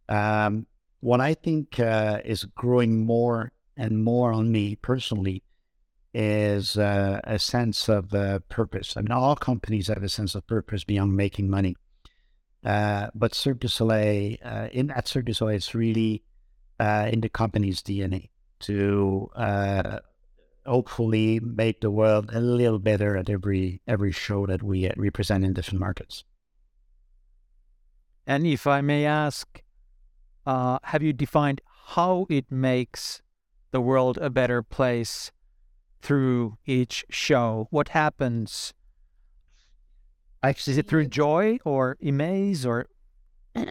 Um, 0.08 0.66
what 1.00 1.20
I 1.20 1.34
think 1.34 1.78
uh, 1.78 2.20
is 2.24 2.44
growing 2.44 3.04
more 3.04 3.52
and 3.76 4.02
more 4.02 4.32
on 4.32 4.50
me 4.50 4.76
personally 4.76 5.42
is 6.12 6.76
uh, 6.76 7.20
a 7.24 7.38
sense 7.38 7.88
of 7.88 8.12
uh, 8.12 8.40
purpose. 8.48 8.96
I 8.96 9.02
mean, 9.02 9.12
all 9.12 9.36
companies 9.36 9.86
have 9.88 10.02
a 10.02 10.08
sense 10.08 10.34
of 10.34 10.46
purpose 10.46 10.82
beyond 10.82 11.16
making 11.16 11.48
money. 11.48 11.76
Uh, 12.64 13.08
but 13.14 13.34
Cirque 13.34 13.60
du 13.60 13.68
Soleil, 13.68 14.36
uh, 14.44 14.68
in 14.72 14.90
at 14.90 15.08
Cirque 15.08 15.26
du 15.26 15.32
Soleil, 15.32 15.56
it's 15.56 15.74
really 15.74 16.24
uh, 16.80 17.08
in 17.12 17.20
the 17.20 17.28
company's 17.28 17.80
DNA 17.82 18.28
to 18.60 19.30
hopefully 20.66 21.40
make 21.40 21.80
the 21.80 21.90
world 21.90 22.30
a 22.32 22.40
little 22.40 22.78
better 22.78 23.16
at 23.16 23.28
every 23.28 23.80
every 23.86 24.12
show 24.12 24.46
that 24.46 24.62
we 24.62 24.90
represent 24.96 25.44
in 25.44 25.52
different 25.52 25.80
markets. 25.80 26.24
And 28.26 28.46
if 28.46 28.66
I 28.66 28.80
may 28.80 29.04
ask, 29.04 29.62
uh, 30.46 30.78
have 30.84 31.02
you 31.02 31.12
defined 31.12 31.60
how 31.96 32.26
it 32.28 32.50
makes 32.50 33.22
the 33.72 33.80
world 33.80 34.18
a 34.18 34.30
better 34.30 34.62
place 34.62 35.32
through 36.00 36.58
each 36.66 37.04
show? 37.10 37.66
What 37.70 37.88
happens? 37.88 38.72
Is 40.44 40.78
it 40.78 40.86
through 40.86 41.06
joy 41.06 41.58
or 41.64 41.98
amaze 42.02 42.64
or? 42.64 42.86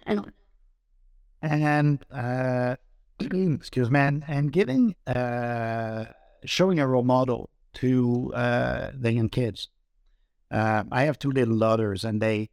And 1.42 2.04
uh, 2.12 2.76
excuse 3.22 3.90
me, 3.90 4.00
and, 4.00 4.24
and 4.28 4.52
giving, 4.52 4.96
uh, 5.08 6.06
showing 6.46 6.80
a 6.80 6.88
role 6.88 7.04
model 7.04 7.50
to 7.76 8.32
uh, 8.34 8.92
the 8.94 9.14
young 9.14 9.30
kids. 9.30 9.70
Uh, 10.52 10.84
I 10.92 11.04
have 11.04 11.20
two 11.20 11.32
little 11.32 11.58
daughters, 11.58 12.04
and 12.04 12.22
they 12.22 12.50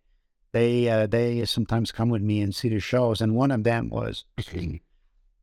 they 0.53 0.89
uh, 0.89 1.07
they 1.07 1.45
sometimes 1.45 1.93
come 1.93 2.09
with 2.09 2.23
me 2.23 2.41
and 2.41 2.55
see 2.55 2.69
the 2.69 2.81
shows, 2.81 3.21
and 3.21 3.35
one 3.35 3.51
of 3.51 3.65
them 3.65 3.89
was 3.89 4.25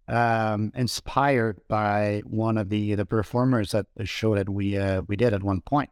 um, 0.08 0.72
inspired 0.75 1.62
by 1.68 2.22
one 2.25 2.58
of 2.58 2.70
the 2.70 2.96
the 2.96 3.06
performers 3.06 3.74
at 3.74 3.88
the 3.96 4.06
show 4.06 4.36
that 4.36 4.50
we 4.50 4.77
uh, 4.77 5.01
we 5.08 5.15
did 5.15 5.34
at 5.34 5.44
one 5.44 5.62
point. 5.62 5.89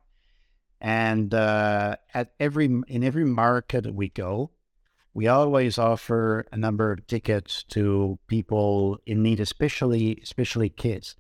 And 0.80 1.34
uh, 1.34 1.98
at 2.14 2.34
every 2.40 2.66
in 2.66 3.04
every 3.04 3.26
market 3.26 3.94
we 3.94 4.10
go, 4.10 4.52
we 5.14 5.28
always 5.28 5.78
offer 5.78 6.46
a 6.52 6.58
number 6.58 6.92
of 6.92 7.06
tickets 7.08 7.64
to 7.70 8.18
people 8.28 9.00
in 9.06 9.22
need, 9.24 9.40
especially 9.40 10.20
especially 10.24 10.70
kids. 10.70 11.16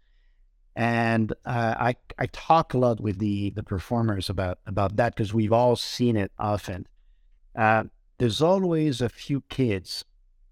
And 0.75 1.33
uh, 1.45 1.75
I 1.77 1.95
I 2.17 2.27
talk 2.27 2.74
a 2.74 2.77
lot 2.77 3.01
with 3.01 3.19
the 3.19 3.50
the 3.51 3.63
performers 3.63 4.29
about 4.29 4.60
about 4.65 4.95
that 4.95 5.15
because 5.15 5.33
we've 5.33 5.53
all 5.53 5.75
seen 5.75 6.15
it 6.15 6.31
often 6.39 6.88
uh, 7.55 7.83
there's 8.17 8.41
always 8.41 9.01
a 9.01 9.10
few 9.10 9.41
kids 9.50 10.05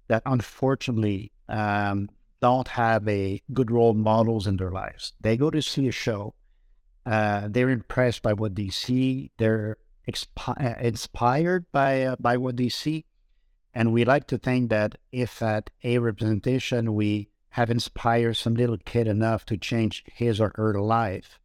that 0.08 0.24
unfortunately 0.26 1.32
um, 1.48 2.10
don't 2.42 2.68
have 2.70 3.08
a 3.08 3.42
good 3.54 3.72
role 3.72 3.94
models 3.94 4.48
in 4.48 4.58
their 4.58 4.72
lives. 4.72 5.14
They 5.22 5.38
go 5.38 5.50
to 5.50 5.62
see 5.62 5.88
a 5.88 5.92
show, 5.92 6.34
uh, 7.06 7.48
they're 7.50 7.70
impressed 7.70 8.22
by 8.22 8.34
what 8.34 8.56
they 8.56 8.70
see, 8.70 9.32
they're 9.38 9.78
expi- 10.10 10.60
uh, 10.60 10.80
inspired 10.80 11.66
by 11.72 12.04
uh, 12.04 12.16
by 12.20 12.38
what 12.38 12.58
they 12.58 12.70
see, 12.70 13.06
and 13.74 13.94
we 13.94 14.06
like 14.06 14.28
to 14.28 14.38
think 14.38 14.70
that 14.70 14.98
if 15.12 15.42
at 15.42 15.70
a 15.84 15.98
representation 16.00 16.96
we 16.96 17.30
have 17.50 17.70
inspired 17.70 18.36
some 18.36 18.56
little 18.56 18.78
kid 18.78 19.08
enough 19.08 19.46
to 19.46 19.58
change 19.58 20.04
his 20.12 20.40
or 20.40 20.52
her 20.56 20.80
life, 20.80 21.40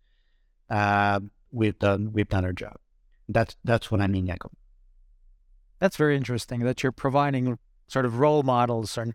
uh, 0.70 1.20
we've 1.50 1.78
done 1.78 2.12
we've 2.12 2.28
done 2.28 2.44
our 2.44 2.52
job. 2.52 2.76
That's 3.28 3.56
that's 3.64 3.90
what 3.90 4.00
I 4.00 4.06
mean, 4.06 4.26
Jacob. 4.26 4.52
That's 5.78 5.96
very 5.96 6.16
interesting 6.16 6.60
that 6.60 6.82
you're 6.82 6.92
providing 6.92 7.58
sort 7.88 8.06
of 8.06 8.18
role 8.18 8.42
models 8.42 8.96
and 8.96 9.14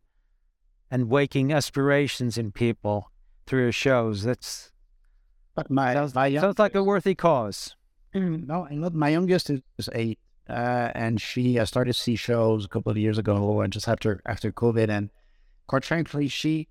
and 0.92 1.10
waking 1.10 1.52
aspirations 1.52 2.38
in 2.38 2.52
people 2.52 3.12
through 3.46 3.64
your 3.64 3.72
shows. 3.72 4.24
That's 4.24 4.72
but 5.56 5.70
my, 5.70 5.94
sounds, 5.94 6.16
my 6.16 6.34
sounds 6.36 6.60
like 6.60 6.76
a 6.76 6.84
worthy 6.84 7.16
cause. 7.16 7.76
No, 8.14 8.64
and 8.64 8.94
my 8.96 9.10
youngest 9.10 9.50
is, 9.50 9.62
is 9.78 9.90
eight, 9.94 10.18
uh, 10.50 10.92
and 10.96 11.22
she 11.22 11.60
uh, 11.60 11.66
started 11.66 11.94
to 11.94 12.00
see 12.00 12.16
shows 12.16 12.66
a 12.66 12.68
couple 12.68 12.92
of 12.92 12.98
years 12.98 13.18
ago, 13.18 13.62
and 13.62 13.72
just 13.72 13.88
after 13.88 14.22
after 14.26 14.52
COVID, 14.52 14.90
and 14.90 15.10
quite 15.68 15.86
frankly, 15.86 16.28
she 16.28 16.68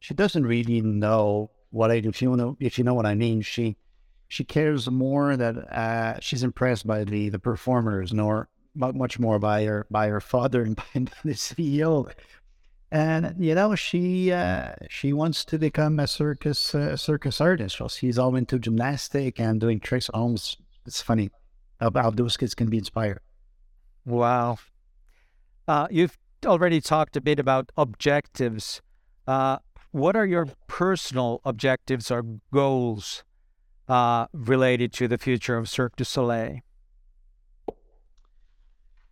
she 0.00 0.14
doesn't 0.14 0.44
really 0.44 0.80
know 0.80 1.50
what 1.70 1.90
I 1.90 2.00
do. 2.00 2.10
If 2.10 2.22
you 2.22 2.36
know 2.36 2.56
if 2.60 2.78
you 2.78 2.84
know 2.84 2.94
what 2.94 3.06
I 3.06 3.14
mean, 3.14 3.42
she 3.42 3.76
she 4.28 4.44
cares 4.44 4.90
more 4.90 5.36
that 5.36 5.56
uh, 5.56 6.20
she's 6.20 6.42
impressed 6.42 6.86
by 6.86 7.04
the 7.04 7.30
the 7.30 7.38
performers, 7.38 8.12
nor 8.12 8.48
much 8.74 9.18
more 9.18 9.38
by 9.38 9.64
her 9.64 9.86
by 9.90 10.08
her 10.08 10.20
father 10.20 10.62
and 10.62 10.76
by 10.94 11.06
the 11.24 11.32
CEO. 11.32 12.10
And 12.90 13.34
you 13.38 13.54
know, 13.54 13.74
she 13.74 14.32
uh, 14.32 14.74
she 14.90 15.12
wants 15.14 15.44
to 15.46 15.58
become 15.58 15.98
a 15.98 16.06
circus 16.06 16.74
uh, 16.74 16.96
circus 16.96 17.40
artist. 17.40 17.78
So 17.78 17.88
she's 17.88 18.18
all 18.18 18.36
into 18.36 18.58
gymnastic 18.58 19.40
and 19.40 19.58
doing 19.58 19.80
tricks. 19.80 20.10
Almost, 20.10 20.58
it's 20.84 21.00
funny 21.00 21.30
how, 21.82 21.90
how 21.94 22.10
those 22.10 22.36
kids 22.36 22.54
can 22.54 22.70
be 22.70 22.78
inspired. 22.78 23.20
Wow. 24.06 24.58
Uh, 25.66 25.88
you've 25.90 26.16
already 26.46 26.80
talked 26.80 27.16
a 27.16 27.20
bit 27.20 27.38
about 27.38 27.70
objectives. 27.76 28.80
Uh, 29.26 29.58
what 29.90 30.16
are 30.16 30.26
your 30.26 30.48
personal 30.66 31.40
objectives 31.44 32.10
or 32.10 32.24
goals 32.52 33.24
uh, 33.88 34.26
related 34.32 34.92
to 34.94 35.08
the 35.08 35.18
future 35.18 35.56
of 35.56 35.68
Cirque 35.68 35.96
du 35.96 36.04
Soleil? 36.04 36.60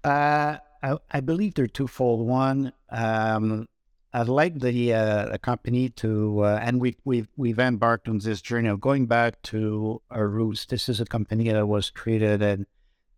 Uh, 0.02 0.56
I, 0.82 0.96
I, 1.10 1.20
believe 1.20 1.54
they're 1.54 1.66
twofold. 1.66 2.26
One, 2.26 2.72
um, 2.88 3.66
I'd 4.12 4.28
like 4.28 4.58
the, 4.58 4.94
uh, 4.94 5.38
company 5.38 5.88
to, 5.90 6.40
uh, 6.40 6.60
and 6.62 6.80
we, 6.80 6.96
we've, 7.04 7.28
we've 7.36 7.58
embarked 7.58 8.08
on 8.08 8.18
this 8.18 8.42
journey 8.42 8.68
of 8.68 8.80
going 8.80 9.06
back 9.06 9.40
to 9.42 10.02
our 10.10 10.26
roots. 10.26 10.66
This 10.66 10.88
is 10.88 11.00
a 11.00 11.04
company 11.04 11.48
that 11.50 11.66
was 11.66 11.90
created 11.90 12.42
in 12.42 12.66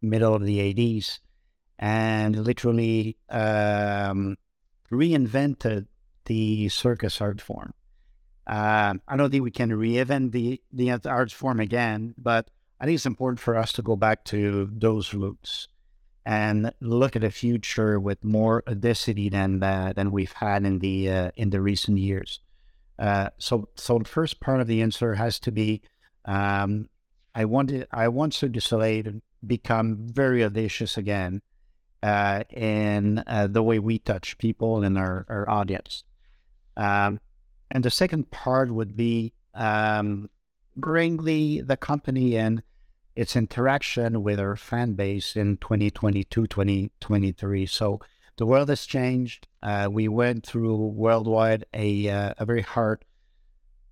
middle 0.02 0.34
of 0.34 0.44
the 0.44 0.58
80s 0.58 1.20
and 1.78 2.37
literally 2.37 3.16
um, 3.30 4.37
reinvented 4.90 5.87
the 6.26 6.68
circus 6.68 7.20
art 7.20 7.40
form. 7.40 7.72
Uh, 8.46 8.94
I 9.08 9.16
don't 9.16 9.30
think 9.30 9.44
we 9.44 9.50
can 9.50 9.70
reinvent 9.70 10.32
the, 10.32 10.61
the 10.72 10.90
art 11.08 11.32
form 11.32 11.61
again, 11.61 12.14
but 12.18 12.50
I 12.80 12.84
think 12.84 12.96
it's 12.96 13.06
important 13.06 13.40
for 13.40 13.56
us 13.56 13.72
to 13.75 13.82
go 13.82 13.96
back 13.96 14.25
to 14.26 14.68
those 14.72 15.14
roots 15.14 15.68
and 16.24 16.72
look 16.80 17.16
at 17.16 17.24
a 17.24 17.30
future 17.30 17.98
with 17.98 18.22
more 18.22 18.62
audacity 18.68 19.28
than 19.28 19.62
uh, 19.62 19.92
than 19.94 20.10
we've 20.10 20.32
had 20.32 20.64
in 20.64 20.78
the 20.78 21.10
uh, 21.10 21.30
in 21.36 21.50
the 21.50 21.60
recent 21.60 21.98
years. 21.98 22.40
Uh, 22.98 23.30
so, 23.38 23.68
so 23.74 23.98
the 23.98 24.04
first 24.04 24.40
part 24.40 24.60
of 24.60 24.68
the 24.68 24.80
answer 24.80 25.14
has 25.14 25.40
to 25.40 25.50
be, 25.50 25.82
um, 26.24 26.88
I 27.34 27.44
wanted 27.44 27.88
I 27.90 28.08
want 28.08 28.34
Cirque 28.34 28.52
du 28.52 28.60
to 28.60 29.20
become 29.44 29.96
very 30.00 30.44
audacious 30.44 30.96
again 30.96 31.42
uh, 32.02 32.44
in 32.50 33.22
uh, 33.26 33.46
the 33.48 33.62
way 33.62 33.78
we 33.78 33.98
touch 33.98 34.38
people 34.38 34.82
and 34.82 34.98
our, 34.98 35.26
our 35.28 35.48
audience. 35.48 36.04
Um, 36.76 37.20
and 37.70 37.84
the 37.84 37.90
second 37.90 38.30
part 38.30 38.72
would 38.72 38.96
be 38.96 39.32
um, 39.54 40.28
bring 40.76 41.24
the, 41.24 41.62
the 41.62 41.76
company 41.76 42.36
in 42.36 42.62
its 43.14 43.37
interaction 43.37 44.23
with 44.23 44.40
our 44.40 44.57
fan 44.57 44.95
base 44.95 45.37
in 45.37 45.59
2022, 45.59 46.47
2023. 46.47 47.66
So 47.66 48.00
the 48.37 48.47
world 48.47 48.69
has 48.71 48.87
changed. 48.87 49.47
Uh, 49.62 49.88
we 49.90 50.09
went 50.09 50.47
through 50.47 50.76
worldwide 50.76 51.64
a, 51.75 52.09
uh, 52.09 52.35
a 52.38 52.47
very 52.47 52.62
hard, 52.62 53.04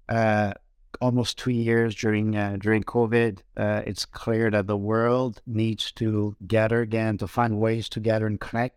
uh, 0.09 0.55
almost 1.01 1.39
two 1.39 1.51
years 1.51 1.95
during 1.95 2.37
uh, 2.37 2.57
during 2.59 2.83
COVID. 2.83 3.41
Uh, 3.57 3.83
it's 3.87 4.05
clear 4.05 4.51
that 4.51 4.67
the 4.67 4.77
world 4.77 5.41
needs 5.47 5.93
to 5.93 6.37
gather 6.47 6.81
again 6.81 7.19
to 7.19 7.27
find 7.27 7.61
ways 7.61 7.89
to 7.91 8.01
gather 8.01 8.27
and 8.27 8.41
connect 8.41 8.77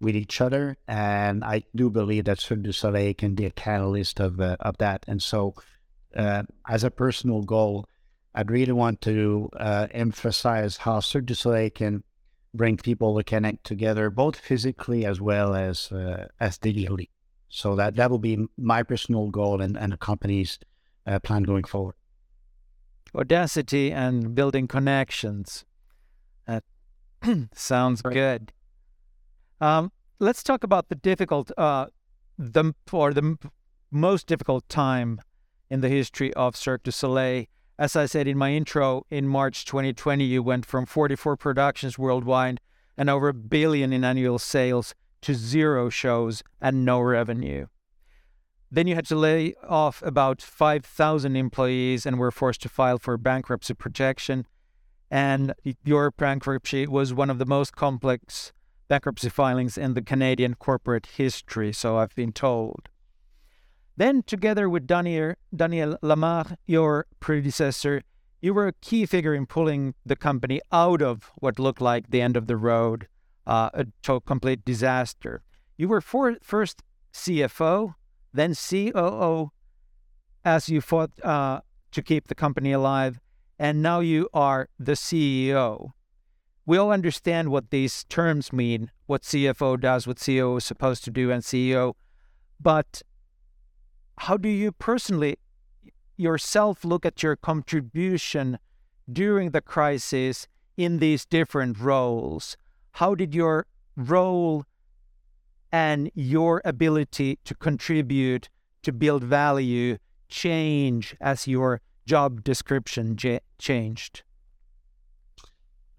with 0.00 0.16
each 0.16 0.40
other. 0.40 0.76
And 0.88 1.44
I 1.44 1.64
do 1.74 1.90
believe 1.90 2.24
that 2.24 2.40
Cirque 2.40 2.62
du 2.62 2.72
Soleil 2.72 3.14
can 3.14 3.34
be 3.34 3.44
a 3.44 3.50
catalyst 3.50 4.20
of 4.20 4.40
uh, 4.40 4.56
of 4.60 4.78
that. 4.78 5.04
And 5.08 5.22
so, 5.22 5.54
as 6.14 6.84
a 6.84 6.90
personal 6.90 7.42
goal, 7.42 7.86
I'd 8.34 8.50
really 8.50 8.72
want 8.72 9.00
to 9.02 9.50
uh, 9.56 9.88
emphasize 9.90 10.78
how 10.78 11.00
Cirque 11.00 11.26
du 11.26 11.34
Soleil 11.34 11.70
can 11.70 12.02
bring 12.54 12.76
people 12.76 13.16
to 13.16 13.24
connect 13.24 13.64
together, 13.64 14.10
both 14.10 14.36
physically 14.36 15.04
as 15.04 15.20
well 15.20 15.54
as 15.54 15.92
uh, 15.92 16.26
as 16.40 16.58
digitally. 16.58 17.08
So 17.48 17.76
that 17.76 17.96
that 17.96 18.10
will 18.10 18.18
be 18.18 18.46
my 18.56 18.82
personal 18.82 19.28
goal 19.28 19.60
and, 19.60 19.76
and 19.76 19.92
the 19.92 19.98
company's 19.98 20.58
uh, 21.06 21.18
plan 21.18 21.42
going 21.42 21.64
forward. 21.64 21.94
Audacity 23.14 23.92
and 23.92 24.34
building 24.34 24.66
connections. 24.66 25.66
That 26.46 26.64
sounds 27.54 28.00
right. 28.04 28.14
good. 28.14 28.52
Um, 29.60 29.92
let's 30.18 30.42
talk 30.42 30.64
about 30.64 30.88
the 30.88 30.94
difficult, 30.94 31.52
uh, 31.58 31.86
the 32.38 32.72
or 32.90 33.12
the 33.12 33.36
most 33.90 34.26
difficult 34.26 34.66
time 34.70 35.20
in 35.68 35.82
the 35.82 35.90
history 35.90 36.32
of 36.34 36.56
Cirque 36.56 36.84
du 36.84 36.90
Soleil 36.90 37.44
as 37.82 37.96
I 37.96 38.06
said 38.06 38.28
in 38.28 38.38
my 38.38 38.52
intro, 38.52 39.04
in 39.10 39.26
March 39.26 39.64
2020, 39.64 40.22
you 40.22 40.40
went 40.40 40.64
from 40.64 40.86
44 40.86 41.36
productions 41.36 41.98
worldwide 41.98 42.60
and 42.96 43.10
over 43.10 43.26
a 43.26 43.34
billion 43.34 43.92
in 43.92 44.04
annual 44.04 44.38
sales 44.38 44.94
to 45.22 45.34
zero 45.34 45.88
shows 45.88 46.44
and 46.60 46.84
no 46.84 47.00
revenue. 47.00 47.66
Then 48.70 48.86
you 48.86 48.94
had 48.94 49.06
to 49.06 49.16
lay 49.16 49.54
off 49.68 50.00
about 50.02 50.40
5,000 50.40 51.34
employees 51.34 52.06
and 52.06 52.20
were 52.20 52.30
forced 52.30 52.62
to 52.62 52.68
file 52.68 53.00
for 53.00 53.16
bankruptcy 53.18 53.74
protection. 53.74 54.46
And 55.10 55.52
your 55.84 56.12
bankruptcy 56.12 56.86
was 56.86 57.12
one 57.12 57.30
of 57.30 57.38
the 57.38 57.46
most 57.46 57.74
complex 57.74 58.52
bankruptcy 58.86 59.28
filings 59.28 59.76
in 59.76 59.94
the 59.94 60.02
Canadian 60.02 60.54
corporate 60.54 61.06
history, 61.06 61.72
so 61.72 61.96
I've 61.96 62.14
been 62.14 62.30
told. 62.30 62.90
Then, 63.96 64.22
together 64.22 64.68
with 64.68 64.86
Daniel, 64.86 65.34
Daniel 65.54 65.98
Lamarre, 66.02 66.56
your 66.66 67.06
predecessor, 67.20 68.02
you 68.40 68.54
were 68.54 68.66
a 68.66 68.72
key 68.72 69.06
figure 69.06 69.34
in 69.34 69.46
pulling 69.46 69.94
the 70.04 70.16
company 70.16 70.60
out 70.72 71.02
of 71.02 71.30
what 71.36 71.58
looked 71.58 71.80
like 71.80 72.10
the 72.10 72.20
end 72.20 72.36
of 72.36 72.46
the 72.46 72.56
road, 72.56 73.06
uh, 73.46 73.70
a 73.74 74.20
complete 74.20 74.64
disaster. 74.64 75.42
You 75.76 75.88
were 75.88 76.00
for, 76.00 76.36
first 76.42 76.82
CFO, 77.12 77.94
then 78.32 78.54
COO, 78.54 79.52
as 80.44 80.68
you 80.68 80.80
fought 80.80 81.10
uh, 81.22 81.60
to 81.92 82.02
keep 82.02 82.28
the 82.28 82.34
company 82.34 82.72
alive, 82.72 83.20
and 83.58 83.82
now 83.82 84.00
you 84.00 84.28
are 84.32 84.68
the 84.78 84.92
CEO. 84.92 85.90
We 86.64 86.78
all 86.78 86.90
understand 86.90 87.50
what 87.50 87.70
these 87.70 88.04
terms 88.04 88.52
mean, 88.52 88.90
what 89.06 89.22
CFO 89.22 89.78
does, 89.80 90.06
what 90.06 90.16
CEO 90.16 90.56
is 90.58 90.64
supposed 90.64 91.04
to 91.04 91.10
do, 91.10 91.30
and 91.30 91.42
CEO, 91.42 91.94
but 92.60 93.02
how 94.18 94.36
do 94.36 94.48
you 94.48 94.72
personally 94.72 95.36
yourself 96.16 96.84
look 96.84 97.04
at 97.04 97.22
your 97.22 97.36
contribution 97.36 98.58
during 99.10 99.50
the 99.50 99.60
crisis 99.60 100.46
in 100.76 100.98
these 100.98 101.24
different 101.24 101.78
roles? 101.78 102.56
How 102.92 103.14
did 103.14 103.34
your 103.34 103.66
role 103.96 104.64
and 105.70 106.10
your 106.14 106.60
ability 106.64 107.38
to 107.44 107.54
contribute 107.54 108.48
to 108.82 108.92
build 108.92 109.24
value 109.24 109.96
change 110.28 111.16
as 111.20 111.46
your 111.46 111.80
job 112.06 112.44
description 112.44 113.16
changed? 113.58 114.22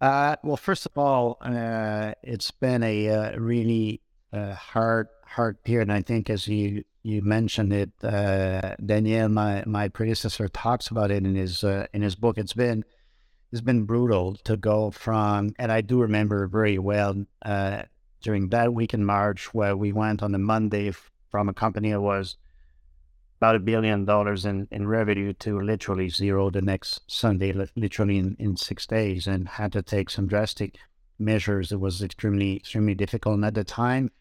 Uh, 0.02 0.36
well, 0.43 0.58
first 0.58 0.86
of 0.86 0.97
all, 0.97 1.38
uh, 1.41 2.13
it's 2.23 2.52
been 2.52 2.84
a 2.84 3.10
uh, 3.10 3.39
really 3.39 4.02
uh, 4.34 4.54
hard 4.54 5.08
hard 5.26 5.63
period. 5.63 5.84
And 5.84 5.93
I 5.93 6.02
think, 6.02 6.30
as 6.30 6.47
you 6.47 6.84
you 7.04 7.22
mentioned 7.22 7.74
it, 7.74 7.92
uh, 8.02 8.76
Daniel, 8.84 9.28
my 9.30 9.63
my 9.66 9.89
predecessor, 9.89 10.48
talks 10.48 10.88
about 10.88 11.12
it 11.12 11.26
in 11.26 11.36
his 11.36 11.63
uh, 11.63 11.86
in 11.94 12.02
his 12.02 12.16
book. 12.16 12.38
It's 12.38 12.54
been 12.54 12.84
it's 13.52 13.62
been 13.62 13.84
brutal 13.84 14.36
to 14.46 14.58
go 14.58 14.89
from, 14.89 15.52
and 15.60 15.72
I 15.72 15.82
do 15.82 16.02
remember 16.02 16.48
very 16.48 16.80
well 16.80 17.26
uh, 17.46 17.84
during 18.22 18.50
that 18.50 18.74
week 18.74 18.94
in 18.94 19.06
March 19.06 19.54
where 19.54 19.76
we 19.76 19.92
went 19.92 20.24
on 20.24 20.34
a 20.34 20.39
Monday 20.39 20.92
from 21.30 21.50
a 21.50 21.54
company 21.54 21.92
that 21.92 22.02
was 22.02 22.38
about 23.38 23.58
a 23.58 23.60
billion 23.60 24.06
dollars 24.06 24.46
in, 24.46 24.68
in 24.72 24.88
revenue 24.88 25.34
to 25.34 25.60
literally 25.60 26.08
zero 26.08 26.50
the 26.50 26.62
next 26.62 27.02
Sunday, 27.08 27.52
literally 27.76 28.18
in, 28.18 28.38
in 28.39 28.56
six 28.56 28.88
days, 28.88 29.28
and 29.28 29.50
had 29.50 29.74
to 29.74 29.82
take 29.82 30.10
some 30.10 30.28
drastic 30.28 30.78
measures. 31.20 31.74
It 31.74 31.82
was 31.82 32.02
extremely, 32.02 32.56
extremely 32.56 32.96
difficult. 32.96 33.36
And 33.36 33.46
at 33.46 33.56
the 33.56 33.66
time, 33.66 34.12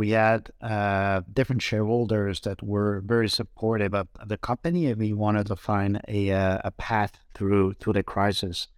we 0.00 0.10
had 0.12 0.50
uh, 0.62 1.20
different 1.30 1.60
shareholders 1.60 2.40
that 2.40 2.62
were 2.62 3.02
very 3.04 3.28
supportive 3.28 3.94
of 3.94 4.08
the 4.24 4.38
company, 4.38 4.86
and 4.86 4.98
we 4.98 5.12
wanted 5.12 5.46
to 5.48 5.56
find 5.56 6.00
a 6.08 6.32
uh, 6.32 6.58
a 6.64 6.70
path 6.70 7.18
through 7.34 7.74
through 7.74 7.92
the 7.92 8.02
crisis. 8.02 8.68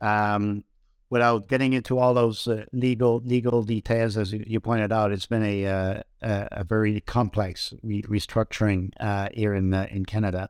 Um, 0.00 0.64
without 1.10 1.46
getting 1.48 1.74
into 1.74 1.98
all 1.98 2.14
those 2.14 2.48
uh, 2.48 2.64
legal 2.72 3.20
legal 3.34 3.62
details, 3.64 4.16
as 4.16 4.32
you 4.32 4.58
pointed 4.58 4.92
out, 4.92 5.12
it's 5.12 5.26
been 5.26 5.42
a 5.42 5.66
uh, 5.66 6.02
a, 6.22 6.48
a, 6.62 6.64
very 6.64 7.02
complex 7.02 7.74
re- 7.82 8.00
restructuring 8.04 8.92
uh, 8.98 9.28
here 9.34 9.52
in 9.52 9.74
uh, 9.74 9.86
in 9.90 10.06
Canada. 10.06 10.48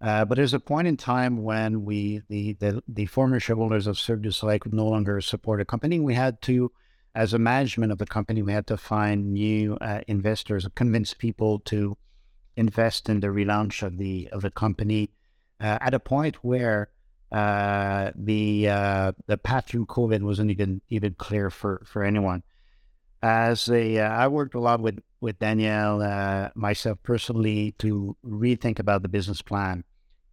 but 0.00 0.34
there's 0.34 0.52
a 0.52 0.60
point 0.60 0.88
in 0.88 0.98
time 0.98 1.42
when 1.42 1.86
we 1.86 2.20
the 2.28 2.52
the, 2.62 2.82
the 2.86 3.06
former 3.06 3.40
shareholders 3.40 3.86
of 3.86 3.98
Cirque 3.98 4.20
du 4.20 4.30
Soleil 4.30 4.58
could 4.58 4.74
no 4.74 4.88
longer 4.88 5.22
support 5.22 5.58
a 5.62 5.64
company. 5.64 5.98
We 6.00 6.16
had 6.16 6.42
to 6.42 6.70
as 7.14 7.34
a 7.34 7.38
management 7.38 7.92
of 7.92 7.98
the 7.98 8.06
company, 8.06 8.42
we 8.42 8.52
had 8.52 8.66
to 8.68 8.76
find 8.76 9.32
new 9.32 9.76
uh, 9.76 10.00
investors, 10.08 10.66
convince 10.74 11.14
people 11.14 11.58
to 11.60 11.96
invest 12.56 13.08
in 13.08 13.20
the 13.20 13.28
relaunch 13.28 13.82
of 13.82 13.98
the 13.98 14.28
of 14.32 14.42
the 14.42 14.50
company 14.50 15.10
uh, 15.60 15.78
at 15.80 15.94
a 15.94 16.00
point 16.00 16.36
where 16.42 16.88
uh, 17.30 18.10
the 18.14 18.68
uh, 18.68 19.12
the 19.26 19.38
path 19.38 19.68
through 19.68 19.86
COVID 19.86 20.22
wasn't 20.22 20.50
even 20.50 20.80
even 20.88 21.14
clear 21.14 21.50
for 21.50 21.82
for 21.86 22.02
anyone. 22.02 22.42
As 23.22 23.68
a, 23.68 23.98
uh, 23.98 24.08
I 24.08 24.26
worked 24.28 24.54
a 24.54 24.60
lot 24.60 24.80
with 24.80 24.98
with 25.20 25.38
Daniel, 25.38 26.02
uh, 26.02 26.48
myself 26.54 26.98
personally, 27.02 27.74
to 27.78 28.16
rethink 28.26 28.78
about 28.80 29.02
the 29.02 29.08
business 29.08 29.40
plan, 29.42 29.84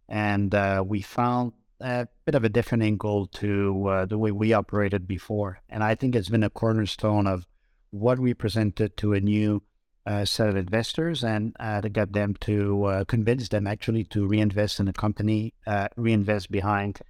and 0.08 0.52
we 0.88 1.02
found 1.02 1.52
a 1.80 2.08
bit 2.24 2.34
of 2.34 2.44
a 2.44 2.48
different 2.48 2.82
angle 2.82 3.26
to 3.26 3.86
uh, 3.88 4.06
the 4.06 4.18
way 4.18 4.30
we 4.30 4.52
operated 4.52 5.06
before, 5.06 5.60
and 5.68 5.82
I 5.82 5.94
think 5.94 6.14
it's 6.14 6.28
been 6.28 6.42
a 6.42 6.50
cornerstone 6.50 7.26
of 7.26 7.46
what 7.90 8.18
we 8.18 8.34
presented 8.34 8.96
to 8.98 9.14
a 9.14 9.20
new 9.20 9.62
uh, 10.06 10.24
set 10.24 10.48
of 10.48 10.56
investors 10.56 11.22
and 11.22 11.54
uh, 11.60 11.80
to 11.80 11.88
get 11.88 12.12
them 12.12 12.34
to 12.40 12.84
uh, 12.84 13.04
convince 13.04 13.48
them 13.48 13.66
actually 13.66 14.04
to 14.04 14.26
reinvest 14.26 14.80
in 14.80 14.86
the 14.86 14.92
company, 14.92 15.54
uh, 15.66 15.88
reinvest 15.96 16.50
behind 16.50 17.00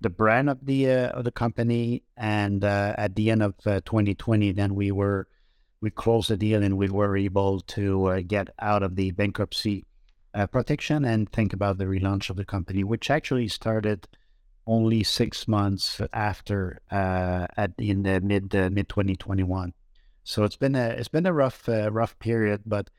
the 0.00 0.10
brand 0.10 0.50
of 0.50 0.58
the 0.66 0.90
uh, 0.90 1.08
of 1.10 1.24
the 1.24 1.30
company. 1.30 2.02
And 2.16 2.64
at 2.64 3.14
the 3.14 3.30
end 3.30 3.42
of 3.42 3.56
2020, 3.64 4.52
then 4.52 4.74
we 4.74 4.90
were 4.90 5.28
we 5.80 5.90
closed 5.90 6.30
the 6.30 6.36
deal 6.36 6.62
and 6.62 6.76
we 6.76 6.88
were 6.88 7.16
able 7.16 7.60
to 7.60 8.22
get 8.22 8.48
out 8.58 8.82
of 8.82 8.96
the 8.96 9.10
bankruptcy 9.12 9.84
protection 10.50 11.04
and 11.04 11.30
think 11.30 11.52
about 11.52 11.78
the 11.78 11.84
relaunch 11.84 12.30
of 12.30 12.36
the 12.36 12.44
company, 12.44 12.84
which 12.84 13.10
actually 13.10 13.48
started 13.48 14.08
only 14.66 15.02
six 15.02 15.48
months 15.48 16.00
after 16.12 16.80
at 16.90 17.72
in 17.78 18.02
the 18.02 18.20
mid 18.20 18.52
mid 18.52 18.88
2021. 18.88 19.72
So 20.24 20.44
it's 20.44 20.56
been 20.56 20.76
a 20.76 20.88
it's 20.90 21.08
been 21.08 21.26
a 21.26 21.32
rough 21.32 21.68
uh, 21.68 21.90
rough 21.90 22.18
period, 22.18 22.62
but 22.64 22.90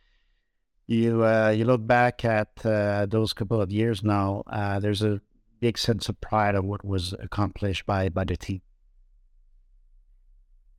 you 0.87 1.23
uh, 1.23 1.49
you 1.49 1.65
look 1.65 1.85
back 1.87 2.25
at 2.25 2.65
uh, 2.65 3.05
those 3.05 3.33
couple 3.33 3.61
of 3.61 3.71
years 3.71 4.03
now. 4.03 4.43
Uh, 4.47 4.79
there's 4.79 5.01
a 5.01 5.21
big 5.59 5.77
sense 5.77 6.09
of 6.09 6.19
pride 6.19 6.55
of 6.55 6.65
what 6.65 6.83
was 6.83 7.13
accomplished 7.13 7.85
by 7.85 8.09
by 8.09 8.25
the 8.25 8.35
team. 8.35 8.61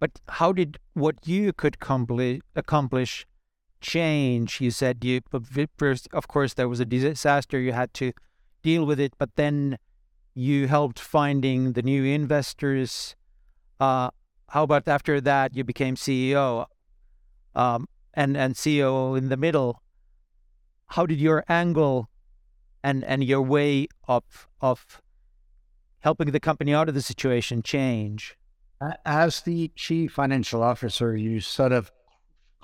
But 0.00 0.20
how 0.28 0.52
did 0.52 0.78
what 0.92 1.26
you 1.26 1.52
could 1.54 1.78
accomplish 2.54 3.26
change? 3.84 4.60
You 4.60 4.70
said 4.70 5.04
you 5.04 5.20
first, 5.76 6.08
of 6.12 6.26
course, 6.26 6.54
there 6.54 6.68
was 6.68 6.80
a 6.80 6.84
disaster. 6.84 7.60
You 7.60 7.72
had 7.72 7.94
to 7.94 8.12
deal 8.62 8.84
with 8.84 8.98
it, 8.98 9.12
but 9.18 9.36
then 9.36 9.78
you 10.34 10.66
helped 10.66 10.98
finding 10.98 11.74
the 11.74 11.82
new 11.82 12.02
investors. 12.02 13.14
Uh, 13.78 14.10
how 14.48 14.64
about 14.64 14.88
after 14.88 15.20
that 15.20 15.54
you 15.54 15.62
became 15.62 15.94
CEO 15.94 16.66
um, 17.54 17.86
and 18.14 18.36
and 18.36 18.54
CEO 18.54 19.16
in 19.16 19.28
the 19.28 19.36
middle? 19.36 19.82
How 20.88 21.06
did 21.06 21.20
your 21.20 21.44
angle 21.48 22.08
and 22.82 23.04
and 23.04 23.22
your 23.22 23.42
way 23.42 23.86
of 24.08 24.48
of 24.60 25.02
helping 26.00 26.30
the 26.30 26.40
company 26.40 26.74
out 26.74 26.88
of 26.88 26.94
the 26.94 27.02
situation 27.02 27.62
change? 27.62 28.36
As 29.06 29.40
the 29.42 29.70
chief 29.76 30.12
financial 30.12 30.62
officer, 30.62 31.16
you 31.16 31.40
sort 31.40 31.72
of 31.72 31.90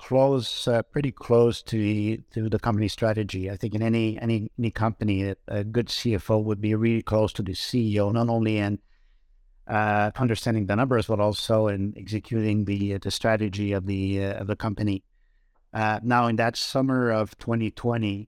close 0.01 0.67
uh, 0.67 0.81
pretty 0.81 1.11
close 1.11 1.61
to 1.61 1.77
the 1.77 2.19
to 2.33 2.49
the 2.49 2.57
company 2.59 2.87
strategy. 2.87 3.51
I 3.51 3.55
think 3.55 3.75
in 3.75 3.83
any 3.83 4.19
any 4.19 4.49
any 4.57 4.71
company, 4.71 5.35
a, 5.47 5.63
good 5.63 5.87
CFO 5.87 6.43
would 6.43 6.59
be 6.59 6.73
really 6.73 7.03
close 7.03 7.31
to 7.33 7.43
the 7.43 7.53
CEO, 7.53 8.11
not 8.11 8.27
only 8.27 8.57
in 8.57 8.79
uh, 9.67 10.09
understanding 10.15 10.65
the 10.65 10.75
numbers, 10.75 11.05
but 11.05 11.19
also 11.19 11.67
in 11.67 11.93
executing 11.95 12.65
the 12.65 12.97
the 12.97 13.11
strategy 13.11 13.73
of 13.73 13.85
the 13.85 14.25
uh, 14.25 14.41
of 14.41 14.47
the 14.47 14.55
company. 14.55 15.03
Uh, 15.71 15.99
now, 16.03 16.27
in 16.27 16.35
that 16.35 16.57
summer 16.57 17.11
of 17.11 17.37
2020, 17.37 18.27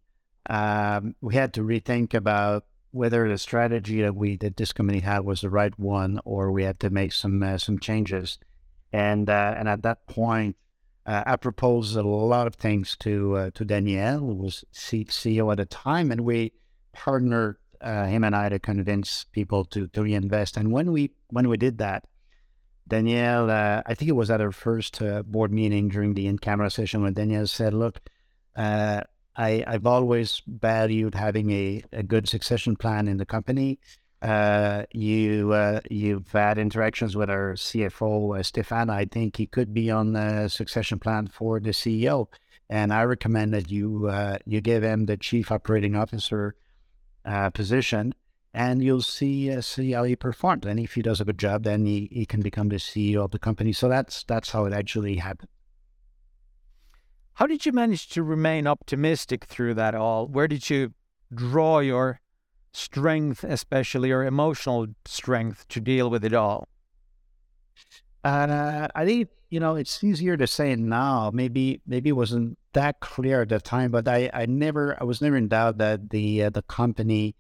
um, 0.50 1.16
we 1.22 1.34
had 1.34 1.54
to 1.56 1.62
rethink 1.62 2.14
about 2.14 2.66
whether 2.92 3.28
the 3.28 3.38
strategy 3.40 4.02
that 4.04 4.16
we 4.16 4.38
that 4.38 4.58
this 4.58 4.74
company 4.74 5.00
had 5.00 5.22
was 5.26 5.42
the 5.42 5.50
right 5.50 5.78
one, 5.80 6.20
or 6.24 6.52
we 6.52 6.64
had 6.64 6.80
to 6.80 6.92
make 6.92 7.12
some 7.12 7.42
uh, 7.42 7.58
some 7.58 7.80
changes. 7.80 8.38
And 8.92 9.28
uh, 9.28 9.56
and 9.58 9.68
at 9.68 9.82
that 9.82 10.06
point, 10.06 10.56
uh, 11.06 11.24
I 11.26 11.36
proposed 11.36 11.96
a 11.96 12.04
lot 12.04 12.48
of 12.48 12.56
things 12.56 12.96
to 13.00 13.52
to 13.52 13.66
Daniel, 13.66 14.20
who 14.20 14.36
was 14.36 14.64
CEO 14.74 15.52
at 15.52 15.58
the 15.58 15.66
time, 15.66 16.12
and 16.12 16.22
we 16.22 16.54
partnered 16.94 17.58
uh, 17.84 18.06
him 18.06 18.24
and 18.24 18.36
I 18.36 18.50
to 18.50 18.60
convince 18.60 19.26
people 19.26 19.66
to 19.66 19.88
to 19.88 20.02
reinvest. 20.02 20.58
And 20.58 20.72
when 20.72 20.92
we 20.92 21.12
when 21.30 21.50
we 21.50 21.58
did 21.58 21.78
that, 21.80 22.06
Daniel, 22.88 23.52
uh, 23.52 23.82
I 23.86 23.94
think 23.94 24.10
it 24.10 24.14
was 24.16 24.32
at 24.32 24.42
our 24.42 24.52
first 24.52 25.02
uh, 25.02 25.24
board 25.24 25.52
meeting 25.52 25.90
during 25.90 26.14
the 26.14 26.28
in-camera 26.28 26.70
session 26.70 27.04
when 27.04 27.14
Daniel 27.14 27.48
said, 27.48 27.74
"Look, 27.74 28.00
uh, 28.56 29.02
I 29.36 29.64
I've 29.68 29.86
always 29.86 30.42
valued 30.48 31.16
having 31.16 31.52
a, 31.52 31.84
a 31.92 32.04
good 32.04 32.30
succession 32.30 32.76
plan 32.76 33.08
in 33.08 33.18
the 33.18 33.26
company." 33.26 33.80
Uh, 34.24 34.86
you 34.94 35.52
uh, 35.52 35.82
you've 35.92 36.32
had 36.32 36.58
interactions 36.58 37.14
with 37.14 37.30
our 37.30 37.56
CFO 37.56 38.40
uh, 38.40 38.42
Stéphane. 38.42 38.90
I 38.90 39.04
think 39.04 39.36
he 39.36 39.46
could 39.46 39.74
be 39.74 39.92
on 39.92 40.14
the 40.14 40.48
succession 40.48 40.98
plan 40.98 41.28
for 41.28 41.60
the 41.60 41.72
CEO, 41.72 42.28
and 42.70 42.94
I 42.94 43.04
recommend 43.04 43.54
that 43.54 43.70
you 43.70 44.08
uh, 44.08 44.38
you 44.46 44.62
give 44.62 44.82
him 44.82 45.08
the 45.08 45.18
chief 45.18 45.52
operating 45.52 45.98
officer 45.98 46.56
uh, 47.26 47.50
position, 47.50 48.16
and 48.54 48.82
you'll 48.82 49.02
see 49.02 49.62
see 49.62 49.92
how 49.92 50.06
he 50.06 50.16
performs. 50.16 50.66
And 50.66 50.80
if 50.80 50.94
he 50.94 51.02
does 51.02 51.20
a 51.20 51.26
good 51.26 51.38
job, 51.38 51.64
then 51.64 51.86
he, 51.86 52.08
he 52.10 52.26
can 52.26 52.40
become 52.40 52.70
the 52.70 52.78
CEO 52.78 53.26
of 53.26 53.32
the 53.32 53.40
company. 53.40 53.74
So 53.74 53.90
that's 53.90 54.24
that's 54.24 54.52
how 54.52 54.64
it 54.64 54.72
actually 54.72 55.18
happened. 55.18 55.50
How 57.34 57.46
did 57.46 57.66
you 57.66 57.74
manage 57.74 58.08
to 58.12 58.24
remain 58.24 58.68
optimistic 58.68 59.44
through 59.44 59.74
that 59.74 59.96
all? 59.96 60.28
Where 60.28 60.48
did 60.48 60.70
you 60.70 60.94
draw 61.34 61.80
your 61.80 62.22
strength, 62.74 63.44
especially 63.44 64.12
or 64.12 64.26
emotional 64.26 64.88
strength, 65.06 65.68
to 65.70 65.80
deal 65.80 66.10
with 66.10 66.26
it 66.26 66.34
all? 66.34 66.68
Uh, 68.24 68.88
I 68.96 69.06
think 69.06 69.30
you 69.50 69.60
know 69.60 69.76
it's 69.76 70.04
easier 70.04 70.38
to 70.38 70.48
say 70.48 70.76
now. 70.76 71.32
Maybe 71.34 71.82
maybe 71.86 72.10
it 72.10 72.14
wasn't 72.14 72.58
that 72.74 73.00
clear 73.00 73.42
at 73.42 73.50
the 73.50 73.60
time, 73.60 73.92
but 73.92 74.08
I, 74.08 74.30
I 74.34 74.46
never 74.46 74.98
I 75.00 75.04
was 75.04 75.22
never 75.22 75.36
in 75.38 75.48
doubt 75.48 75.78
that 75.78 76.10
the 76.10 76.44
uh, 76.44 76.50
the 76.50 76.64
company 76.64 77.36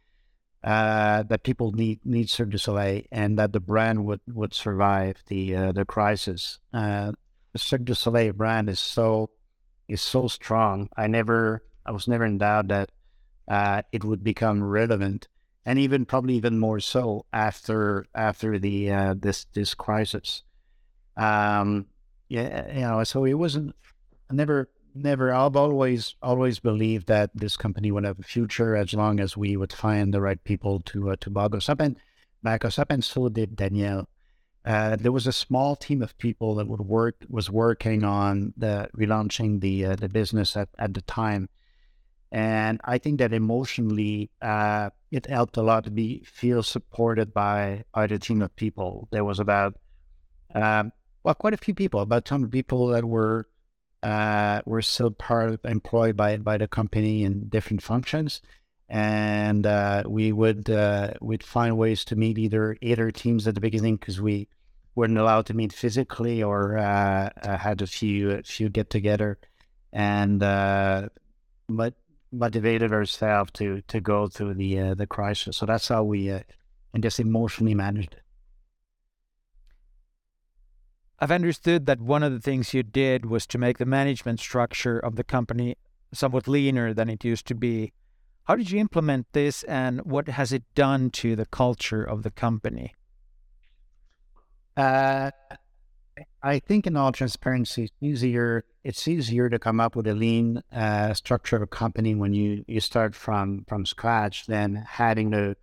uh, 0.63 1.24
that 1.24 1.43
people 1.43 1.72
need 1.72 2.00
need 2.06 2.30
Cirque 2.30 2.52
du 2.52 2.58
Soleil 2.58 3.04
and 3.12 3.38
that 3.39 3.54
the 3.54 3.60
brand 3.60 4.06
would 4.06 4.22
would 4.28 4.54
survive 4.54 5.24
the 5.28 5.56
uh, 5.56 5.72
the 5.72 5.86
crisis. 5.86 6.60
Uh, 6.74 7.12
the 7.52 7.60
Cirque 7.60 7.86
du 7.86 7.96
Soleil 7.96 8.34
brand 8.34 8.69
is 8.69 8.80
so 8.80 9.30
is 9.88 10.02
so 10.02 10.28
strong. 10.28 10.89
I 10.96 11.08
never 11.08 11.63
I 11.86 11.91
was 11.91 12.08
never 12.08 12.26
in 12.26 12.38
doubt 12.38 12.69
that 12.69 12.91
uh, 13.47 13.82
it 13.91 14.03
would 14.03 14.23
become 14.23 14.63
relevant, 14.63 15.27
and 15.65 15.79
even 15.79 16.06
probably 16.06 16.36
even 16.36 16.60
more 16.60 16.79
so 16.79 17.25
after 17.34 18.06
after 18.15 18.60
the 18.60 18.91
uh, 18.91 19.15
this 19.17 19.45
this 19.53 19.73
crisis. 19.73 20.43
Um, 21.15 21.88
yeah, 22.29 22.73
you 22.73 22.82
know, 22.82 23.03
so 23.03 23.25
it 23.25 23.34
wasn't. 23.34 23.75
Never, 24.32 24.69
never. 24.95 25.34
I've 25.34 25.56
always, 25.56 26.15
always 26.23 26.60
believed 26.60 27.08
that 27.08 27.29
this 27.36 27.56
company 27.58 27.91
would 27.91 28.06
have 28.06 28.19
a 28.19 28.23
future 28.23 28.75
as 28.75 28.93
long 28.93 29.19
as 29.19 29.38
we 29.38 29.56
would 29.56 29.73
find 29.73 30.13
the 30.13 30.21
right 30.21 30.43
people 30.43 30.79
to 30.88 31.12
uh, 31.12 31.15
to 31.21 31.29
back 31.29 31.53
us 31.53 31.69
up 31.69 31.79
and 31.79 31.97
back 32.41 32.65
us 32.65 32.79
up, 32.79 32.91
and 32.91 33.03
so 33.03 33.29
did 33.29 33.56
Daniel. 33.56 34.08
Uh, 34.65 34.95
there 34.95 35.12
was 35.12 35.27
a 35.27 35.34
small 35.34 35.75
team 35.75 36.01
of 36.01 36.17
people 36.17 36.56
that 36.56 36.67
would 36.67 36.82
work 36.82 37.15
was 37.29 37.51
working 37.51 38.03
on 38.03 38.53
the 38.56 38.89
relaunching 38.97 39.60
the 39.60 39.86
uh, 39.86 39.95
the 39.95 40.10
business 40.10 40.56
at, 40.56 40.69
at 40.79 40.93
the 40.93 41.01
time, 41.01 41.49
and 42.34 42.82
I 42.84 42.98
think 42.98 43.19
that 43.19 43.32
emotionally 43.32 44.32
uh, 44.41 44.89
it 45.12 45.28
helped 45.28 45.56
a 45.58 45.62
lot 45.62 45.84
to 45.84 45.91
be 45.91 46.24
feel 46.26 46.63
supported 46.63 47.32
by 47.32 47.86
by 47.93 48.08
the 48.08 48.17
team 48.17 48.41
of 48.41 48.56
people. 48.56 49.08
There 49.12 49.24
was 49.24 49.39
about 49.39 49.76
um, 50.56 50.91
well, 51.24 51.36
quite 51.36 51.54
a 51.54 51.58
few 51.58 51.76
people, 51.76 52.02
about 52.02 52.26
200 52.26 52.52
people 52.52 52.88
that 52.88 53.06
were 53.06 53.48
uh, 54.02 54.62
were 54.65 54.82
still 54.82 55.12
part 55.12 55.52
of, 55.52 55.60
employed 55.63 56.17
by 56.17 56.38
by 56.38 56.58
the 56.58 56.67
company 56.67 57.24
in 57.24 57.50
different 57.50 57.84
functions, 57.84 58.41
and 58.89 59.67
uh, 59.67 60.02
we 60.08 60.32
would 60.32 60.72
uh, 60.72 61.13
we'd 61.22 61.43
find 61.43 61.78
ways 61.78 62.04
to 62.06 62.15
meet 62.15 62.39
either 62.39 62.76
either 62.82 63.12
teams 63.12 63.48
at 63.48 63.54
the 63.54 63.62
beginning 63.62 63.98
because 63.98 64.19
we 64.19 64.48
weren't 64.96 65.19
allowed 65.19 65.46
to 65.46 65.54
meet 65.54 65.72
physically 65.72 66.41
or 66.41 66.80
uh, 66.80 67.30
uh, 67.43 67.58
had 67.58 67.84
a 67.84 67.88
few 67.88 68.32
a 68.32 68.41
few 68.41 68.69
get 68.69 68.89
together, 68.89 69.38
and 69.91 70.41
uh, 70.41 71.10
but 71.69 71.93
motivated 72.34 72.91
ourselves 72.91 73.52
to 73.54 73.82
to 73.88 74.02
go 74.02 74.28
through 74.28 74.56
the 74.56 74.93
the 74.96 75.08
crisis. 75.08 75.58
So 75.58 75.65
that's 75.65 75.88
how 75.88 76.04
we, 76.04 76.30
and 76.30 77.04
just 77.04 77.19
emotionally 77.19 77.76
managed 77.76 78.13
it. 78.13 78.24
I've 81.19 81.32
understood 81.32 81.86
that 81.86 82.02
one 82.02 82.22
of 82.22 82.34
the 82.34 82.41
things 82.41 82.74
you 82.74 82.84
did 82.84 83.26
was 83.26 83.48
to 83.48 83.58
make 83.58 83.78
the 83.78 83.86
management 83.86 84.41
structure 84.41 85.00
of 85.00 85.15
the 85.15 85.24
company 85.24 85.78
somewhat 86.13 86.50
leaner 86.50 86.93
than 86.93 87.10
it 87.10 87.24
used 87.24 87.48
to 87.48 87.56
be. 87.56 87.93
How 88.43 88.58
did 88.58 88.72
you 88.72 88.80
implement 88.80 89.28
this 89.32 89.63
and 89.63 90.02
what 90.02 90.28
has 90.28 90.52
it 90.52 90.63
done 90.76 91.12
to 91.12 91.38
the 91.38 91.46
culture 91.46 92.04
of 92.04 92.24
the 92.24 92.32
company? 92.32 92.93
Uh, 94.76 95.32
I 96.45 96.60
think 96.60 96.86
in 96.86 96.97
all 96.97 97.13
transparency, 97.13 97.86
it's 97.86 97.93
easier. 98.01 98.65
It's 98.84 99.08
easier 99.08 99.49
to 99.49 99.58
come 99.58 99.79
up 99.79 99.95
with 99.95 100.08
a 100.08 100.13
lean 100.13 100.62
uh, 100.73 101.13
structure 101.13 101.56
of 101.56 101.62
a 101.62 101.67
company 101.67 102.15
when 102.15 102.34
you, 102.34 102.65
you 102.67 102.82
start 102.82 103.15
from 103.15 103.63
from 103.69 103.86
scratch 103.86 104.45
than 104.45 104.75
having 104.75 105.32
to 105.32 105.56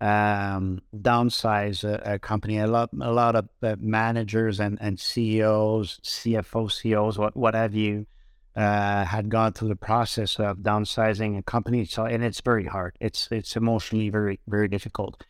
um, 0.00 0.80
downsize 0.94 1.84
a, 1.84 2.14
a, 2.14 2.18
company. 2.18 2.58
A 2.58 2.66
lot, 2.66 2.90
a 2.98 3.12
lot 3.12 3.36
of 3.36 3.48
uh, 3.62 3.76
managers 3.78 4.58
and, 4.58 4.78
and 4.80 4.98
CEOs, 4.98 6.00
CFO, 6.02 6.70
CEOs, 6.70 7.18
what, 7.18 7.36
what 7.36 7.54
have 7.54 7.74
you, 7.74 8.06
uh, 8.54 9.04
had 9.04 9.28
gone 9.28 9.52
through 9.52 9.68
the 9.68 9.76
process 9.76 10.38
of 10.38 10.58
downsizing 10.58 11.38
a 11.38 11.42
company. 11.42 11.84
So, 11.84 12.04
and 12.04 12.24
it's 12.24 12.40
very 12.40 12.64
hard. 12.64 12.96
It's 13.00 13.28
it's 13.30 13.54
emotionally 13.54 14.08
very 14.08 14.40
very 14.48 14.68
difficult. 14.68 15.22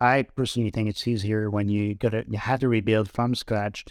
I 0.00 0.22
personally 0.22 0.70
think 0.70 0.88
it's 0.88 1.06
easier 1.06 1.50
when 1.50 1.68
you 1.68 1.94
got 1.94 2.12
to 2.12 2.24
you 2.26 2.38
have 2.38 2.60
to 2.60 2.68
rebuild 2.68 3.10
from 3.10 3.34
scratch 3.34 3.84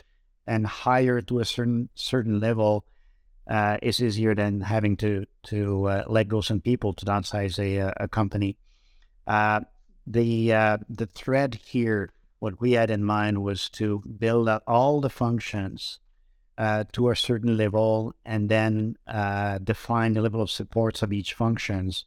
and 0.50 0.66
hire 0.66 1.22
to 1.22 1.40
a 1.40 1.46
certain 1.46 1.90
certain 1.96 2.40
level. 2.40 2.84
Uh, 3.50 3.78
it's 3.82 4.02
easier 4.02 4.36
than 4.36 4.62
having 4.62 4.98
to 4.98 5.26
to 5.44 5.86
uh, 5.86 6.04
let 6.08 6.28
go 6.28 6.42
some 6.42 6.60
people 6.60 6.92
to 6.94 7.06
downsize 7.06 7.58
a 7.60 7.94
a 7.98 8.08
company. 8.08 8.58
Uh, 9.28 9.62
the 10.08 10.52
uh, 10.52 10.78
the 10.90 11.06
thread 11.06 11.60
here, 11.64 12.12
what 12.40 12.60
we 12.60 12.72
had 12.72 12.90
in 12.90 13.04
mind 13.04 13.44
was 13.44 13.70
to 13.70 14.04
build 14.18 14.50
up 14.50 14.64
all 14.66 15.00
the 15.00 15.10
functions 15.10 16.00
uh, 16.58 16.84
to 16.94 17.10
a 17.10 17.16
certain 17.16 17.56
level, 17.56 18.14
and 18.26 18.50
then 18.50 18.98
uh, 19.08 19.60
define 19.60 20.14
the 20.14 20.22
level 20.22 20.42
of 20.42 20.50
supports 20.50 21.04
of 21.04 21.14
each 21.14 21.34
functions 21.34 22.06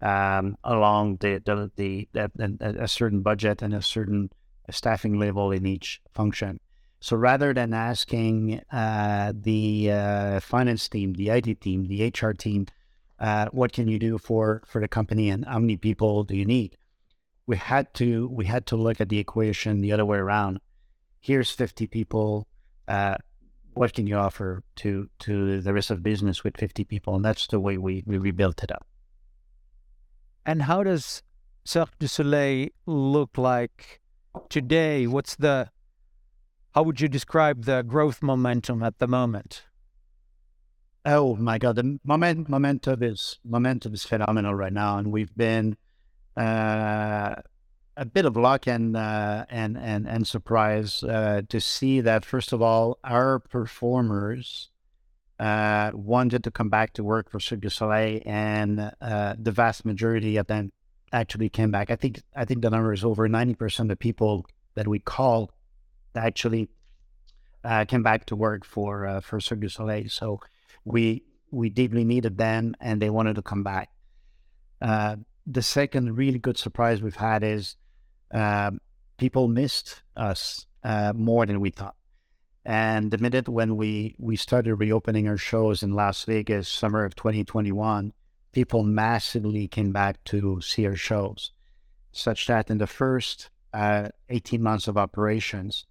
um, 0.00 0.56
along 0.62 1.16
the 1.16 1.42
the, 1.44 1.70
the, 1.76 2.08
the 2.12 2.76
a 2.78 2.88
certain 2.88 3.22
budget 3.22 3.60
and 3.60 3.74
a 3.74 3.82
certain 3.82 4.30
staffing 4.70 5.18
level 5.18 5.50
in 5.50 5.66
each 5.66 6.00
function. 6.12 6.60
So 7.02 7.16
rather 7.16 7.52
than 7.52 7.74
asking 7.74 8.62
uh, 8.72 9.32
the 9.34 9.90
uh, 9.90 10.40
finance 10.40 10.88
team, 10.88 11.12
the 11.14 11.28
IT 11.28 11.60
team, 11.60 11.88
the 11.88 12.06
HR 12.06 12.30
team, 12.32 12.66
uh, 13.18 13.48
what 13.52 13.72
can 13.72 13.88
you 13.88 13.98
do 13.98 14.18
for 14.18 14.62
for 14.66 14.80
the 14.80 14.88
company 14.88 15.28
and 15.28 15.44
how 15.44 15.58
many 15.58 15.76
people 15.76 16.24
do 16.24 16.34
you 16.36 16.46
need? 16.46 16.78
we 17.46 17.56
had 17.56 17.92
to 17.94 18.28
we 18.28 18.46
had 18.46 18.66
to 18.66 18.76
look 18.76 19.00
at 19.00 19.08
the 19.08 19.18
equation 19.18 19.80
the 19.80 19.92
other 19.92 20.04
way 20.04 20.18
around. 20.18 20.60
Here's 21.20 21.50
50 21.50 21.86
people. 21.86 22.46
Uh, 22.88 23.16
what 23.74 23.94
can 23.94 24.06
you 24.06 24.16
offer 24.16 24.62
to 24.76 25.08
to 25.20 25.60
the 25.60 25.72
rest 25.72 25.90
of 25.90 26.02
business 26.02 26.44
with 26.44 26.56
50 26.56 26.84
people? 26.84 27.14
And 27.14 27.24
that's 27.24 27.46
the 27.46 27.60
way 27.60 27.78
we, 27.78 28.02
we 28.06 28.18
rebuilt 28.18 28.62
it 28.62 28.70
up. 28.70 28.86
And 30.44 30.62
how 30.62 30.82
does 30.82 31.22
Cirque 31.64 31.98
du 31.98 32.08
Soleil 32.08 32.68
look 32.86 33.38
like 33.38 34.00
today? 34.48 35.06
What's 35.06 35.36
the 35.36 35.70
how 36.74 36.82
would 36.82 37.00
you 37.00 37.08
describe 37.08 37.64
the 37.64 37.82
growth 37.82 38.22
momentum 38.22 38.82
at 38.82 38.98
the 38.98 39.06
moment? 39.06 39.64
Oh 41.04 41.36
my 41.36 41.58
God, 41.58 41.76
the 41.76 41.98
moment, 42.04 42.48
momentum 42.48 43.02
is 43.02 43.38
momentum 43.44 43.92
is 43.92 44.04
phenomenal 44.04 44.54
right 44.54 44.72
now, 44.72 44.98
and 44.98 45.10
we've 45.10 45.34
been 45.36 45.76
uh, 46.36 47.34
a 47.96 48.04
bit 48.04 48.24
of 48.24 48.36
luck 48.36 48.66
and 48.66 48.96
uh, 48.96 49.44
and 49.50 49.76
and 49.76 50.08
and 50.08 50.26
surprise 50.26 51.02
uh, 51.02 51.42
to 51.48 51.60
see 51.60 52.00
that 52.00 52.24
first 52.24 52.52
of 52.52 52.62
all 52.62 52.98
our 53.02 53.40
performers 53.40 54.70
uh, 55.40 55.90
wanted 55.92 56.44
to 56.44 56.50
come 56.50 56.70
back 56.70 56.92
to 56.94 57.04
work 57.04 57.30
for 57.30 57.40
Cirque 57.40 57.60
du 57.60 57.68
Soleil, 57.68 58.20
and 58.24 58.92
uh, 59.00 59.34
the 59.36 59.50
vast 59.50 59.84
majority 59.84 60.36
of 60.36 60.46
them 60.46 60.72
actually 61.12 61.48
came 61.48 61.72
back. 61.72 61.90
I 61.90 61.96
think 61.96 62.22
I 62.36 62.44
think 62.44 62.62
the 62.62 62.70
number 62.70 62.92
is 62.92 63.04
over 63.04 63.28
ninety 63.28 63.54
percent 63.54 63.90
of 63.90 63.98
people 63.98 64.46
that 64.74 64.86
we 64.86 65.00
called 65.00 65.50
actually 66.14 66.68
uh, 67.64 67.84
came 67.84 68.02
back 68.02 68.26
to 68.26 68.36
work 68.36 68.64
for 68.64 69.06
uh, 69.06 69.20
for 69.20 69.40
Cirque 69.40 69.60
du 69.60 69.68
Soleil. 69.68 70.08
So 70.08 70.40
we 70.84 71.24
we 71.50 71.68
deeply 71.68 72.04
needed 72.04 72.38
them, 72.38 72.74
and 72.80 73.00
they 73.00 73.10
wanted 73.10 73.36
to 73.36 73.42
come 73.42 73.62
back. 73.62 73.90
Uh, 74.80 75.16
the 75.46 75.62
second 75.62 76.16
really 76.16 76.38
good 76.38 76.56
surprise 76.56 77.02
we've 77.02 77.16
had 77.16 77.44
is 77.44 77.76
um, 78.32 78.80
people 79.16 79.48
missed 79.48 80.02
us 80.16 80.66
uh, 80.84 81.12
more 81.14 81.46
than 81.46 81.60
we 81.60 81.70
thought. 81.70 81.96
And 82.64 83.10
the 83.10 83.18
minute 83.18 83.48
when 83.48 83.76
we, 83.76 84.14
we 84.18 84.36
started 84.36 84.76
reopening 84.76 85.28
our 85.28 85.36
shows 85.36 85.82
in 85.82 85.94
Las 85.94 86.24
Vegas, 86.24 86.68
summer 86.68 87.04
of 87.04 87.16
2021, 87.16 88.12
people 88.52 88.84
massively 88.84 89.66
came 89.66 89.92
back 89.92 90.22
to 90.24 90.60
see 90.60 90.86
our 90.86 90.94
shows, 90.94 91.52
such 92.12 92.46
that 92.46 92.70
in 92.70 92.78
the 92.78 92.86
first 92.86 93.50
uh, 93.72 94.10
18 94.28 94.62
months 94.62 94.86
of 94.86 94.96
operations, 94.96 95.86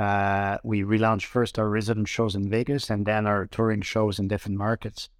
uh, 0.00 0.56
we 0.64 0.82
relaunched 0.82 1.26
first 1.26 1.58
our 1.58 1.68
resident 1.68 2.08
shows 2.08 2.34
in 2.34 2.48
Vegas 2.48 2.88
and 2.88 3.04
then 3.04 3.26
our 3.26 3.44
touring 3.44 3.82
shows 3.82 4.18
in 4.18 4.28
different 4.28 4.56
markets. 4.56 5.10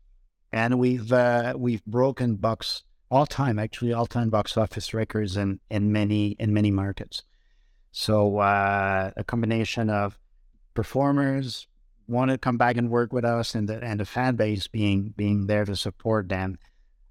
And 0.53 0.79
we've 0.79 1.13
uh, 1.13 1.53
we've 1.55 1.85
broken 1.85 2.37
box 2.37 2.85
all 3.11 3.27
time, 3.27 3.59
actually 3.59 3.93
all 3.93 4.07
time 4.07 4.31
box 4.31 4.57
office 4.57 4.95
records 4.95 5.37
in, 5.37 5.61
in 5.69 5.93
many 5.93 6.31
in 6.39 6.55
many 6.55 6.71
markets. 6.71 7.25
So 7.93 8.39
uh, 8.39 9.11
a 9.19 9.23
combination 9.23 9.91
of 9.91 10.19
performers 10.73 11.67
want 12.09 12.31
to 12.31 12.39
come 12.39 12.57
back 12.57 12.79
and 12.79 12.89
work 12.89 13.13
with 13.13 13.27
us, 13.27 13.55
and 13.55 13.69
the 13.69 13.85
and 13.85 14.01
the 14.01 14.07
fan 14.07 14.37
base 14.37 14.67
being 14.67 15.13
being 15.15 15.47
there 15.47 15.67
to 15.67 15.77
support 15.77 16.31
them. 16.31 16.59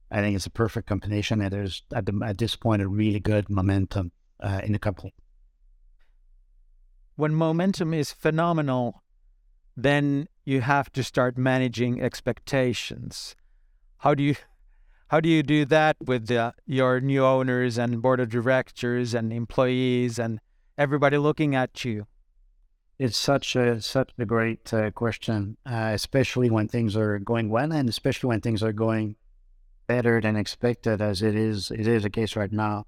I 0.10 0.21
think 0.21 0.36
it's 0.36 0.47
a 0.47 0.49
perfect 0.63 0.88
combination, 0.88 1.39
and 1.39 1.53
there's 1.53 1.84
at, 1.93 2.08
the, 2.08 2.19
at 2.25 2.39
this 2.39 2.55
point 2.55 2.82
a 2.82 2.88
really 2.88 3.19
good 3.19 3.47
momentum 3.47 4.12
uh, 4.39 4.62
in 4.63 4.71
the 4.71 4.79
company. 4.79 5.13
When 7.19 7.36
momentum 7.36 7.93
is 7.93 8.13
phenomenal, 8.13 9.03
then 9.75 10.29
you 10.45 10.62
have 10.62 10.89
to 10.93 11.03
start 11.03 11.38
managing 11.38 12.01
expectations. 12.01 13.36
How 13.97 14.13
do 14.15 14.23
you 14.23 14.36
how 15.10 15.19
do 15.19 15.27
you 15.27 15.43
do 15.43 15.65
that 15.65 15.97
with 15.99 16.27
the, 16.27 16.53
your 16.65 17.01
new 17.01 17.25
owners 17.25 17.77
and 17.77 18.01
board 18.01 18.21
of 18.21 18.29
directors 18.29 19.13
and 19.13 19.34
employees 19.34 20.17
and 20.17 20.39
everybody 20.77 21.17
looking 21.17 21.55
at 21.55 21.84
you? 21.84 22.08
It's 22.97 23.17
such 23.17 23.53
a 23.58 23.82
such 23.82 24.12
a 24.17 24.23
great 24.23 24.73
uh, 24.73 24.91
question, 24.91 25.58
uh, 25.65 25.91
especially 25.93 26.49
when 26.49 26.69
things 26.69 26.95
are 26.95 27.19
going 27.19 27.49
well, 27.49 27.73
and 27.73 27.89
especially 27.89 28.29
when 28.29 28.39
things 28.39 28.63
are 28.63 28.71
going 28.71 29.17
better 29.88 30.21
than 30.21 30.38
expected, 30.38 31.01
as 31.01 31.21
it 31.21 31.36
is 31.36 31.69
it 31.69 31.86
is 31.86 32.03
the 32.03 32.10
case 32.10 32.38
right 32.38 32.53
now. 32.53 32.86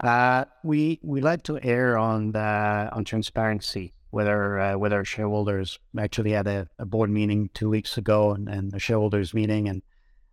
Uh, 0.00 0.44
we 0.62 1.00
we 1.02 1.20
like 1.20 1.42
to 1.42 1.58
err 1.62 1.96
on 1.96 2.32
the 2.32 2.88
on 2.92 3.04
transparency 3.04 3.94
our 4.24 4.58
uh, 4.58 4.76
with 4.78 4.92
our 4.92 5.04
shareholders. 5.04 5.78
Actually 5.98 6.32
had 6.32 6.46
a, 6.46 6.68
a, 6.78 6.86
board 6.86 7.10
meeting 7.10 7.50
two 7.54 7.68
weeks 7.68 7.98
ago, 7.98 8.32
and, 8.32 8.48
and 8.48 8.74
a 8.74 8.78
shareholders 8.78 9.34
meeting, 9.34 9.68
and 9.68 9.82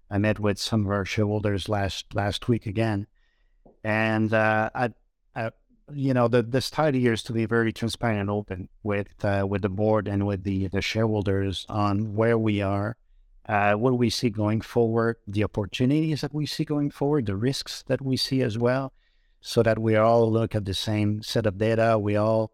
I 0.09 0.17
met 0.17 0.39
with 0.39 0.59
some 0.59 0.85
of 0.85 0.91
our 0.91 1.05
shareholders 1.05 1.67
last 1.67 2.13
last 2.13 2.47
week 2.47 2.65
again, 2.65 3.07
and 3.83 4.33
uh, 4.33 4.69
I, 4.73 4.89
I, 5.35 5.51
you 5.93 6.13
know, 6.13 6.27
the 6.27 6.43
the 6.43 6.61
style 6.61 6.93
here 6.93 7.13
is 7.13 7.23
to 7.23 7.33
be 7.33 7.45
very 7.45 7.73
transparent 7.73 8.21
and 8.21 8.29
open 8.29 8.69
with 8.83 9.25
uh, 9.25 9.45
with 9.49 9.63
the 9.63 9.69
board 9.69 10.07
and 10.07 10.25
with 10.25 10.43
the 10.43 10.67
the 10.67 10.81
shareholders 10.81 11.65
on 11.69 12.15
where 12.15 12.37
we 12.37 12.61
are, 12.61 12.95
uh, 13.47 13.73
what 13.73 13.97
we 13.97 14.09
see 14.09 14.29
going 14.29 14.61
forward, 14.61 15.17
the 15.27 15.43
opportunities 15.43 16.21
that 16.21 16.33
we 16.33 16.45
see 16.45 16.63
going 16.63 16.91
forward, 16.91 17.25
the 17.25 17.35
risks 17.35 17.83
that 17.87 18.01
we 18.01 18.17
see 18.17 18.41
as 18.41 18.57
well, 18.57 18.93
so 19.45 19.61
that 19.61 19.77
we 19.77 19.97
all 19.97 20.31
look 20.31 20.55
at 20.55 20.63
the 20.63 20.73
same 20.73 21.21
set 21.21 21.45
of 21.45 21.57
data. 21.57 21.99
We 21.99 22.15
all 22.15 22.53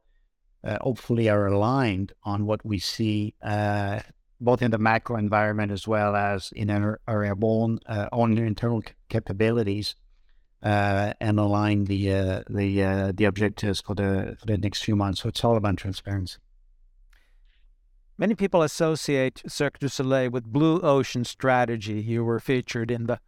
uh, 0.63 0.79
hopefully 0.81 1.29
are 1.29 1.45
aligned 1.45 2.13
on 2.23 2.47
what 2.47 2.65
we 2.65 2.79
see 2.79 3.35
uh, 3.43 3.99
both 4.41 4.61
in 4.61 4.71
the 4.71 4.77
macro 4.79 5.17
environment 5.17 5.71
as 5.71 5.87
well 5.87 6.15
as 6.15 6.51
in 6.55 6.69
our, 6.71 6.99
our 7.07 7.25
own, 7.43 7.79
uh, 7.85 8.07
own 8.11 8.37
internal 8.37 8.81
capabilities 9.07 9.95
uh, 10.63 11.13
and 11.21 11.39
align 11.39 11.85
the 11.85 12.11
uh, 12.11 12.43
the 12.49 12.83
uh, 12.83 13.11
the 13.15 13.25
objectives 13.25 13.81
for 13.81 13.95
the 13.95 14.35
for 14.39 14.45
the 14.47 14.57
next 14.57 14.83
few 14.83 14.95
months. 14.95 15.21
So 15.21 15.29
it's 15.29 15.43
all 15.43 15.55
about 15.55 15.77
transparency. 15.77 16.37
Many 18.17 18.35
people 18.35 18.61
associate 18.61 19.41
Cirque 19.47 19.79
du 19.79 19.87
Soleil 19.87 20.29
with 20.29 20.43
Blue 20.43 20.81
Ocean 20.81 21.23
Strategy. 21.23 22.01
You 22.01 22.25
were 22.25 22.41
featured 22.41 22.91
in 22.91 23.05
the 23.05 23.19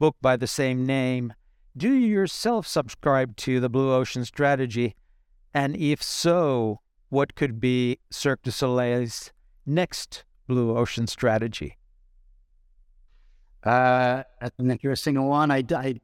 book 0.00 0.16
by 0.20 0.36
the 0.36 0.48
same 0.48 0.84
name. 0.84 1.34
Do 1.76 1.92
you 1.92 2.08
yourself 2.08 2.66
subscribe 2.66 3.36
to 3.38 3.60
the 3.60 3.68
Blue 3.68 3.92
Ocean 3.92 4.24
Strategy? 4.24 4.96
And 5.54 5.76
if 5.76 6.02
so, 6.02 6.80
what 7.10 7.34
could 7.34 7.60
be 7.60 7.98
Cirque 8.10 8.42
du 8.42 8.50
Soleil's 8.50 9.32
next 9.66 10.24
blue 10.46 10.76
ocean 10.76 11.06
strategy? 11.06 11.76
Uh, 13.62 14.22
an 14.58 14.70
interesting 14.70 15.22
one. 15.22 15.50
I, 15.50 15.64
I, 15.70 15.76
I 15.76 15.96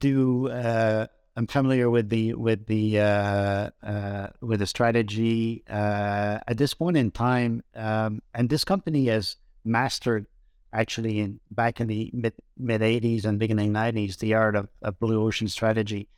do. 0.00 0.48
Uh, 0.48 1.06
I'm 1.36 1.46
familiar 1.46 1.90
with 1.90 2.08
the 2.08 2.34
with 2.34 2.66
the 2.66 3.00
uh, 3.00 3.70
uh, 3.82 4.28
with 4.40 4.60
the 4.60 4.66
strategy 4.66 5.64
uh, 5.68 6.38
at 6.46 6.56
this 6.56 6.72
point 6.74 6.96
in 6.96 7.10
time, 7.10 7.62
um, 7.74 8.22
and 8.34 8.48
this 8.48 8.64
company 8.64 9.06
has 9.06 9.36
mastered 9.64 10.26
actually 10.72 11.20
in 11.20 11.40
back 11.50 11.80
in 11.80 11.86
the 11.86 12.10
mid 12.12 12.34
mid 12.56 12.80
80s 12.80 13.24
and 13.24 13.38
beginning 13.38 13.72
90s 13.72 14.18
the 14.18 14.34
art 14.34 14.56
of, 14.56 14.68
of 14.82 14.98
blue 14.98 15.22
ocean 15.22 15.48
strategy. 15.48 16.08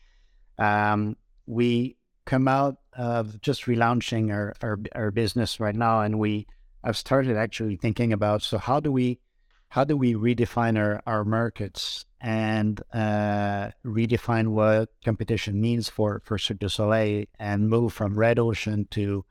Um, 0.58 1.16
we 1.46 1.96
come 2.24 2.48
out 2.48 2.76
of 2.96 3.40
just 3.40 3.64
relaunching 3.64 4.32
our, 4.32 4.54
our, 4.62 4.78
our 4.94 5.10
business 5.10 5.60
right 5.60 5.74
now, 5.74 6.00
and 6.00 6.18
we 6.18 6.46
I've 6.82 6.96
started 6.96 7.36
actually 7.36 7.76
thinking 7.76 8.12
about 8.12 8.42
so 8.42 8.58
how 8.58 8.80
do 8.80 8.92
we 8.92 9.20
how 9.68 9.82
do 9.82 9.96
we 9.96 10.14
redefine 10.14 10.78
our, 10.78 11.02
our 11.04 11.24
markets 11.24 12.06
and 12.20 12.80
uh, 12.92 13.70
redefine 13.84 14.48
what 14.48 14.88
competition 15.04 15.60
means 15.60 15.88
for, 15.88 16.22
for 16.24 16.38
Cirque 16.38 16.60
du 16.60 16.68
Soleil 16.68 17.24
and 17.40 17.68
move 17.68 17.92
from 17.92 18.16
red 18.16 18.38
ocean 18.38 18.86
to 18.92 19.24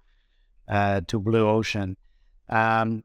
uh, 0.67 0.99
to 1.07 1.19
blue 1.19 1.47
ocean. 1.47 1.95
Um, 2.49 3.03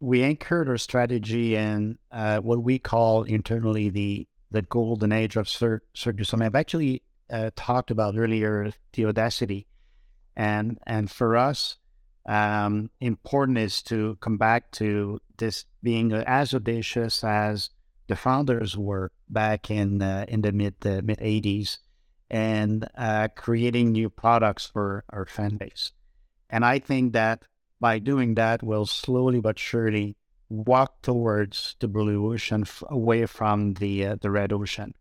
we 0.00 0.22
anchored 0.22 0.68
our 0.68 0.78
strategy 0.78 1.56
in 1.56 1.98
uh, 2.12 2.38
what 2.38 2.62
we 2.62 2.78
call 2.78 3.24
internally 3.24 3.88
the 3.88 4.26
the 4.50 4.62
golden 4.62 5.12
age 5.12 5.36
of 5.36 5.46
Cirque, 5.46 5.84
Cirque 5.92 6.16
du 6.16 6.24
Soleil. 6.24 6.46
I've 6.46 6.54
actually 6.54 7.02
uh, 7.30 7.50
talked 7.54 7.90
about 7.90 8.16
earlier 8.16 8.72
the 8.92 9.06
audacity, 9.06 9.66
and 10.36 10.78
and 10.86 11.10
for 11.10 11.36
us, 11.36 11.76
um, 12.26 12.90
important 13.00 13.58
is 13.58 13.82
to 13.82 14.16
come 14.20 14.38
back 14.38 14.70
to 14.72 15.20
this 15.36 15.64
being 15.82 16.12
as 16.12 16.54
audacious 16.54 17.22
as 17.24 17.70
the 18.06 18.16
founders 18.16 18.76
were 18.76 19.12
back 19.28 19.70
in 19.70 20.00
uh, 20.00 20.24
in 20.28 20.42
the 20.42 20.52
mid 20.52 20.74
uh, 20.86 21.00
mid 21.02 21.18
'80s, 21.18 21.78
and 22.30 22.88
uh, 22.96 23.28
creating 23.36 23.92
new 23.92 24.08
products 24.08 24.66
for 24.66 25.04
our 25.10 25.26
fan 25.26 25.56
base. 25.56 25.92
And 26.48 26.64
I 26.64 26.78
think 26.78 27.12
that 27.12 27.42
by 27.80 27.98
doing 27.98 28.34
that, 28.34 28.62
we'll 28.62 28.86
slowly 28.86 29.40
but 29.40 29.58
surely 29.58 30.16
walk 30.48 31.02
towards 31.02 31.76
the 31.80 31.88
blue 31.88 32.32
ocean, 32.32 32.62
f- 32.62 32.82
away 32.88 33.26
from 33.26 33.74
the 33.74 34.06
uh, 34.06 34.16
the 34.20 34.30
red 34.30 34.52
ocean. 34.52 34.94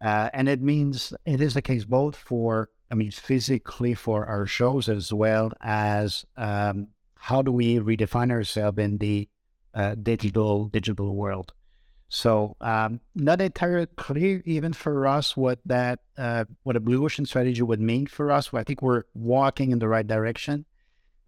Uh, 0.00 0.28
and 0.32 0.48
it 0.48 0.60
means 0.60 1.12
it 1.24 1.40
is 1.40 1.54
the 1.54 1.62
case 1.62 1.84
both 1.84 2.16
for, 2.16 2.68
I 2.90 2.96
mean, 2.96 3.12
physically 3.12 3.94
for 3.94 4.26
our 4.26 4.46
shows 4.46 4.88
as 4.88 5.12
well 5.12 5.52
as 5.60 6.24
um, 6.36 6.88
how 7.14 7.40
do 7.40 7.52
we 7.52 7.78
redefine 7.78 8.32
ourselves 8.32 8.78
in 8.78 8.98
the 8.98 9.28
uh, 9.74 9.94
digital 9.94 10.66
digital 10.66 11.14
world. 11.14 11.52
So 12.08 12.56
um, 12.60 13.00
not 13.14 13.40
entirely 13.40 13.86
clear 13.96 14.42
even 14.44 14.74
for 14.74 15.06
us 15.06 15.34
what 15.34 15.60
that 15.64 16.00
uh, 16.18 16.44
what 16.62 16.76
a 16.76 16.80
blue 16.80 17.02
ocean 17.04 17.24
strategy 17.24 17.62
would 17.62 17.80
mean 17.80 18.06
for 18.06 18.30
us. 18.30 18.52
I 18.52 18.64
think 18.64 18.82
we're 18.82 19.04
walking 19.14 19.70
in 19.70 19.78
the 19.78 19.88
right 19.88 20.06
direction, 20.06 20.66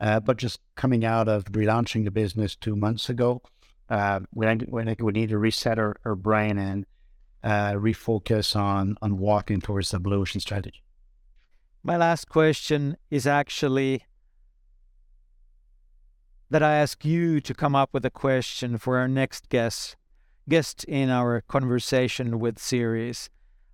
uh, 0.01 0.21
but 0.21 0.37
just 0.37 0.61
coming 0.75 1.05
out 1.05 1.29
of 1.29 1.45
relaunching 1.47 2.05
the 2.05 2.11
business 2.11 2.57
two 2.57 2.77
months 2.77 3.09
ago, 3.09 3.43
uh, 3.89 4.21
think 4.37 5.01
we 5.01 5.13
need 5.13 5.29
to 5.29 5.39
reset 5.39 5.79
our, 5.79 5.97
our 6.05 6.15
brain 6.15 6.59
and 6.59 6.87
uh, 7.43 7.73
refocus 7.73 8.57
on 8.57 8.97
on 9.03 9.19
walking 9.19 9.61
towards 9.61 9.91
the 9.91 10.01
blue 10.01 10.21
ocean 10.21 10.41
strategy. 10.41 10.83
My 11.83 11.97
last 11.97 12.29
question 12.29 12.97
is 13.11 13.27
actually 13.27 14.07
that 16.51 16.63
I 16.63 16.77
ask 16.77 17.05
you 17.05 17.41
to 17.41 17.55
come 17.55 17.75
up 17.75 17.91
with 17.93 18.05
a 18.07 18.11
question 18.11 18.79
for 18.79 18.97
our 18.97 19.09
next 19.09 19.49
guest 19.49 19.97
guest 20.49 20.85
in 20.85 21.11
our 21.11 21.41
conversation 21.43 22.39
with 22.39 22.59
series. 22.59 23.31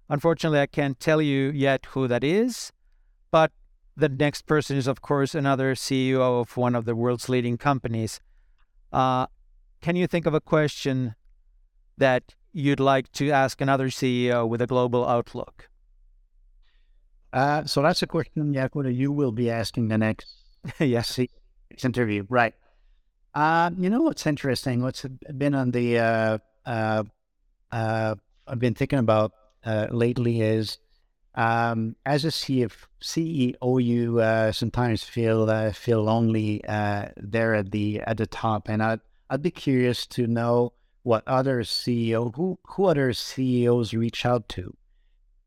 Unfortunately, 0.08 0.60
I 0.60 0.66
can't 0.66 0.98
tell 0.98 1.22
you 1.22 1.50
yet 1.50 1.86
who 1.90 2.08
that 2.08 2.24
is, 2.24 2.72
but 3.30 3.52
the 4.00 4.08
next 4.08 4.46
person 4.46 4.76
is, 4.76 4.86
of 4.86 5.00
course, 5.00 5.34
another 5.34 5.74
CEO 5.74 6.40
of 6.40 6.56
one 6.56 6.74
of 6.74 6.84
the 6.84 6.96
world's 6.96 7.28
leading 7.28 7.56
companies. 7.56 8.20
Uh, 8.92 9.26
can 9.80 9.96
you 9.96 10.06
think 10.06 10.26
of 10.26 10.34
a 10.34 10.40
question 10.40 11.14
that 11.96 12.34
you'd 12.52 12.80
like 12.80 13.12
to 13.12 13.30
ask 13.30 13.60
another 13.60 13.88
CEO 13.88 14.48
with 14.48 14.60
a 14.60 14.66
global 14.66 15.06
outlook? 15.06 15.68
Uh, 17.32 17.64
so 17.64 17.82
that's 17.82 18.02
a 18.02 18.06
question, 18.06 18.52
Jaakko, 18.52 18.92
you 18.94 19.12
will 19.12 19.32
be 19.32 19.50
asking 19.50 19.88
the 19.88 19.98
next 19.98 20.26
yes. 20.80 21.18
interview, 21.84 22.26
right? 22.28 22.54
Uh, 23.34 23.70
you 23.78 23.88
know 23.88 24.02
what's 24.02 24.26
interesting? 24.26 24.82
What's 24.82 25.04
been 25.36 25.54
on 25.54 25.70
the 25.70 25.98
uh, 25.98 26.38
uh, 26.66 27.04
uh, 27.70 28.14
I've 28.46 28.58
been 28.58 28.74
thinking 28.74 28.98
about 28.98 29.32
uh, 29.64 29.86
lately 29.90 30.40
is 30.40 30.78
um, 31.40 31.96
as 32.04 32.26
a 32.26 32.28
CEO, 32.28 33.82
you 33.82 34.20
uh, 34.20 34.52
sometimes 34.52 35.02
feel 35.04 35.48
uh, 35.48 35.72
feel 35.72 36.02
lonely 36.02 36.62
uh, 36.66 37.06
there 37.16 37.54
at 37.54 37.70
the 37.70 38.00
at 38.00 38.18
the 38.18 38.26
top, 38.26 38.68
and 38.68 38.82
I'd 38.82 39.00
I'd 39.30 39.42
be 39.42 39.50
curious 39.50 40.06
to 40.08 40.26
know 40.26 40.74
what 41.02 41.26
other 41.26 41.62
CEO 41.62 42.34
who 42.36 42.58
who 42.64 42.84
other 42.84 43.14
CEOs 43.14 43.94
reach 43.94 44.26
out 44.26 44.48
to 44.50 44.76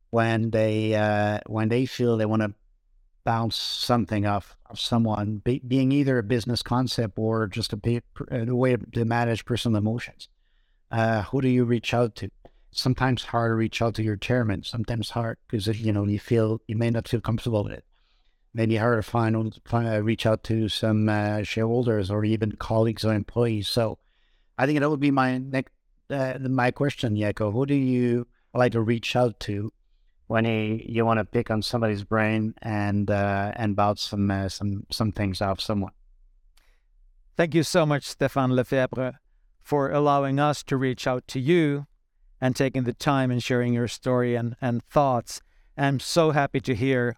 when 0.10 0.49
they 0.49 0.95
uh, 0.95 1.39
when 1.45 1.69
they 1.69 1.86
feel 1.86 2.17
they 2.17 2.25
want 2.25 2.41
to 2.41 2.53
bounce 3.23 3.56
something 3.56 4.25
off 4.25 4.58
of 4.69 4.79
someone, 4.79 5.38
be, 5.45 5.62
being 5.65 5.91
either 5.91 6.17
a 6.17 6.23
business 6.23 6.62
concept 6.62 7.13
or 7.17 7.47
just 7.47 7.71
a, 7.71 8.01
a 8.32 8.56
way 8.56 8.75
to 8.75 9.06
manage 9.06 9.45
personal 9.45 9.77
emotions 9.77 10.27
uh, 10.93 11.23
who 11.23 11.41
do 11.41 11.47
you 11.49 11.65
reach 11.65 11.93
out 11.93 12.15
to? 12.15 12.29
Sometimes 12.73 13.23
hard 13.23 13.51
to 13.51 13.55
reach 13.55 13.81
out 13.81 13.95
to 13.95 14.03
your 14.03 14.15
chairman. 14.15 14.63
Sometimes 14.63 15.09
hard 15.09 15.38
because 15.47 15.67
you 15.79 15.91
know 15.91 16.05
you 16.05 16.19
feel 16.19 16.62
you 16.67 16.75
may 16.75 16.89
not 16.89 17.07
feel 17.07 17.21
comfortable 17.21 17.63
with 17.63 17.73
it. 17.73 17.86
Maybe 18.53 18.75
hard 18.75 19.03
to 19.03 19.09
find, 19.09 19.59
find 19.65 19.88
uh, 19.88 20.01
reach 20.01 20.25
out 20.25 20.43
to 20.45 20.69
some 20.69 21.09
uh, 21.09 21.43
shareholders 21.43 22.12
or 22.12 22.23
even 22.23 22.51
colleagues 22.53 23.03
or 23.03 23.13
employees. 23.13 23.67
So, 23.67 23.97
I 24.57 24.67
think 24.67 24.79
that 24.79 24.89
would 24.89 24.99
be 24.99 25.12
my 25.12 25.39
next 25.39 25.73
uh, 26.09 26.38
my 26.39 26.71
question, 26.71 27.15
Jaakko. 27.15 27.51
Who 27.51 27.65
do 27.65 27.73
you 27.73 28.27
like 28.53 28.73
to 28.73 28.81
reach 28.81 29.15
out 29.15 29.39
to 29.41 29.73
when 30.27 30.45
he, 30.45 30.86
you 30.88 31.05
want 31.05 31.17
to 31.17 31.25
pick 31.25 31.49
on 31.49 31.62
somebody's 31.62 32.03
brain 32.03 32.53
and 32.62 33.09
uh, 33.09 33.51
and 33.55 33.75
bounce 33.75 34.03
some 34.03 34.29
uh, 34.29 34.49
some 34.49 34.86
some 34.91 35.12
things 35.12 35.41
off 35.41 35.59
someone? 35.59 35.93
Thank 37.36 37.55
you 37.55 37.63
so 37.63 37.86
much, 37.86 38.03
Stéphane 38.05 38.51
Lefebvre 38.51 39.19
for 39.63 39.89
allowing 39.89 40.39
us 40.39 40.62
to 40.63 40.77
reach 40.77 41.07
out 41.07 41.27
to 41.29 41.39
you 41.39 41.88
and 42.43 42.58
taking 42.58 42.84
the 42.84 42.91
time 42.91 43.32
and 43.32 43.41
sharing 43.41 43.73
your 43.73 43.88
story 43.88 44.36
and, 44.36 44.58
and 44.60 44.84
thoughts. 44.84 45.39
I'm 45.77 45.97
so 45.97 46.32
happy 46.32 46.60
to 46.60 46.75
hear 46.75 47.15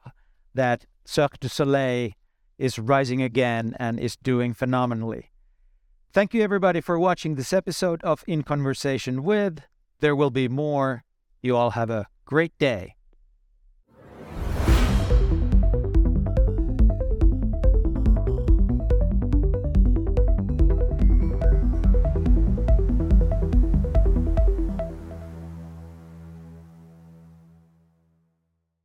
that 0.54 0.86
Cirque 1.04 1.40
du 1.40 1.50
Soleil 1.50 2.12
is 2.60 2.78
rising 2.78 3.24
again 3.24 3.76
and 3.80 4.00
is 4.00 4.16
doing 4.18 4.54
phenomenally. 4.54 5.32
Thank 6.14 6.36
you, 6.36 6.44
everybody, 6.44 6.80
for 6.80 7.00
watching 7.00 7.34
this 7.34 7.54
episode 7.54 8.04
of 8.04 8.24
In 8.28 8.44
Conversation 8.44 9.24
with. 9.24 9.64
There 10.00 10.16
will 10.16 10.30
be 10.30 10.48
more. 10.48 11.04
You 11.42 11.58
all 11.58 11.72
have 11.72 11.90
a 11.90 12.06
great 12.26 12.56
day. 12.60 12.94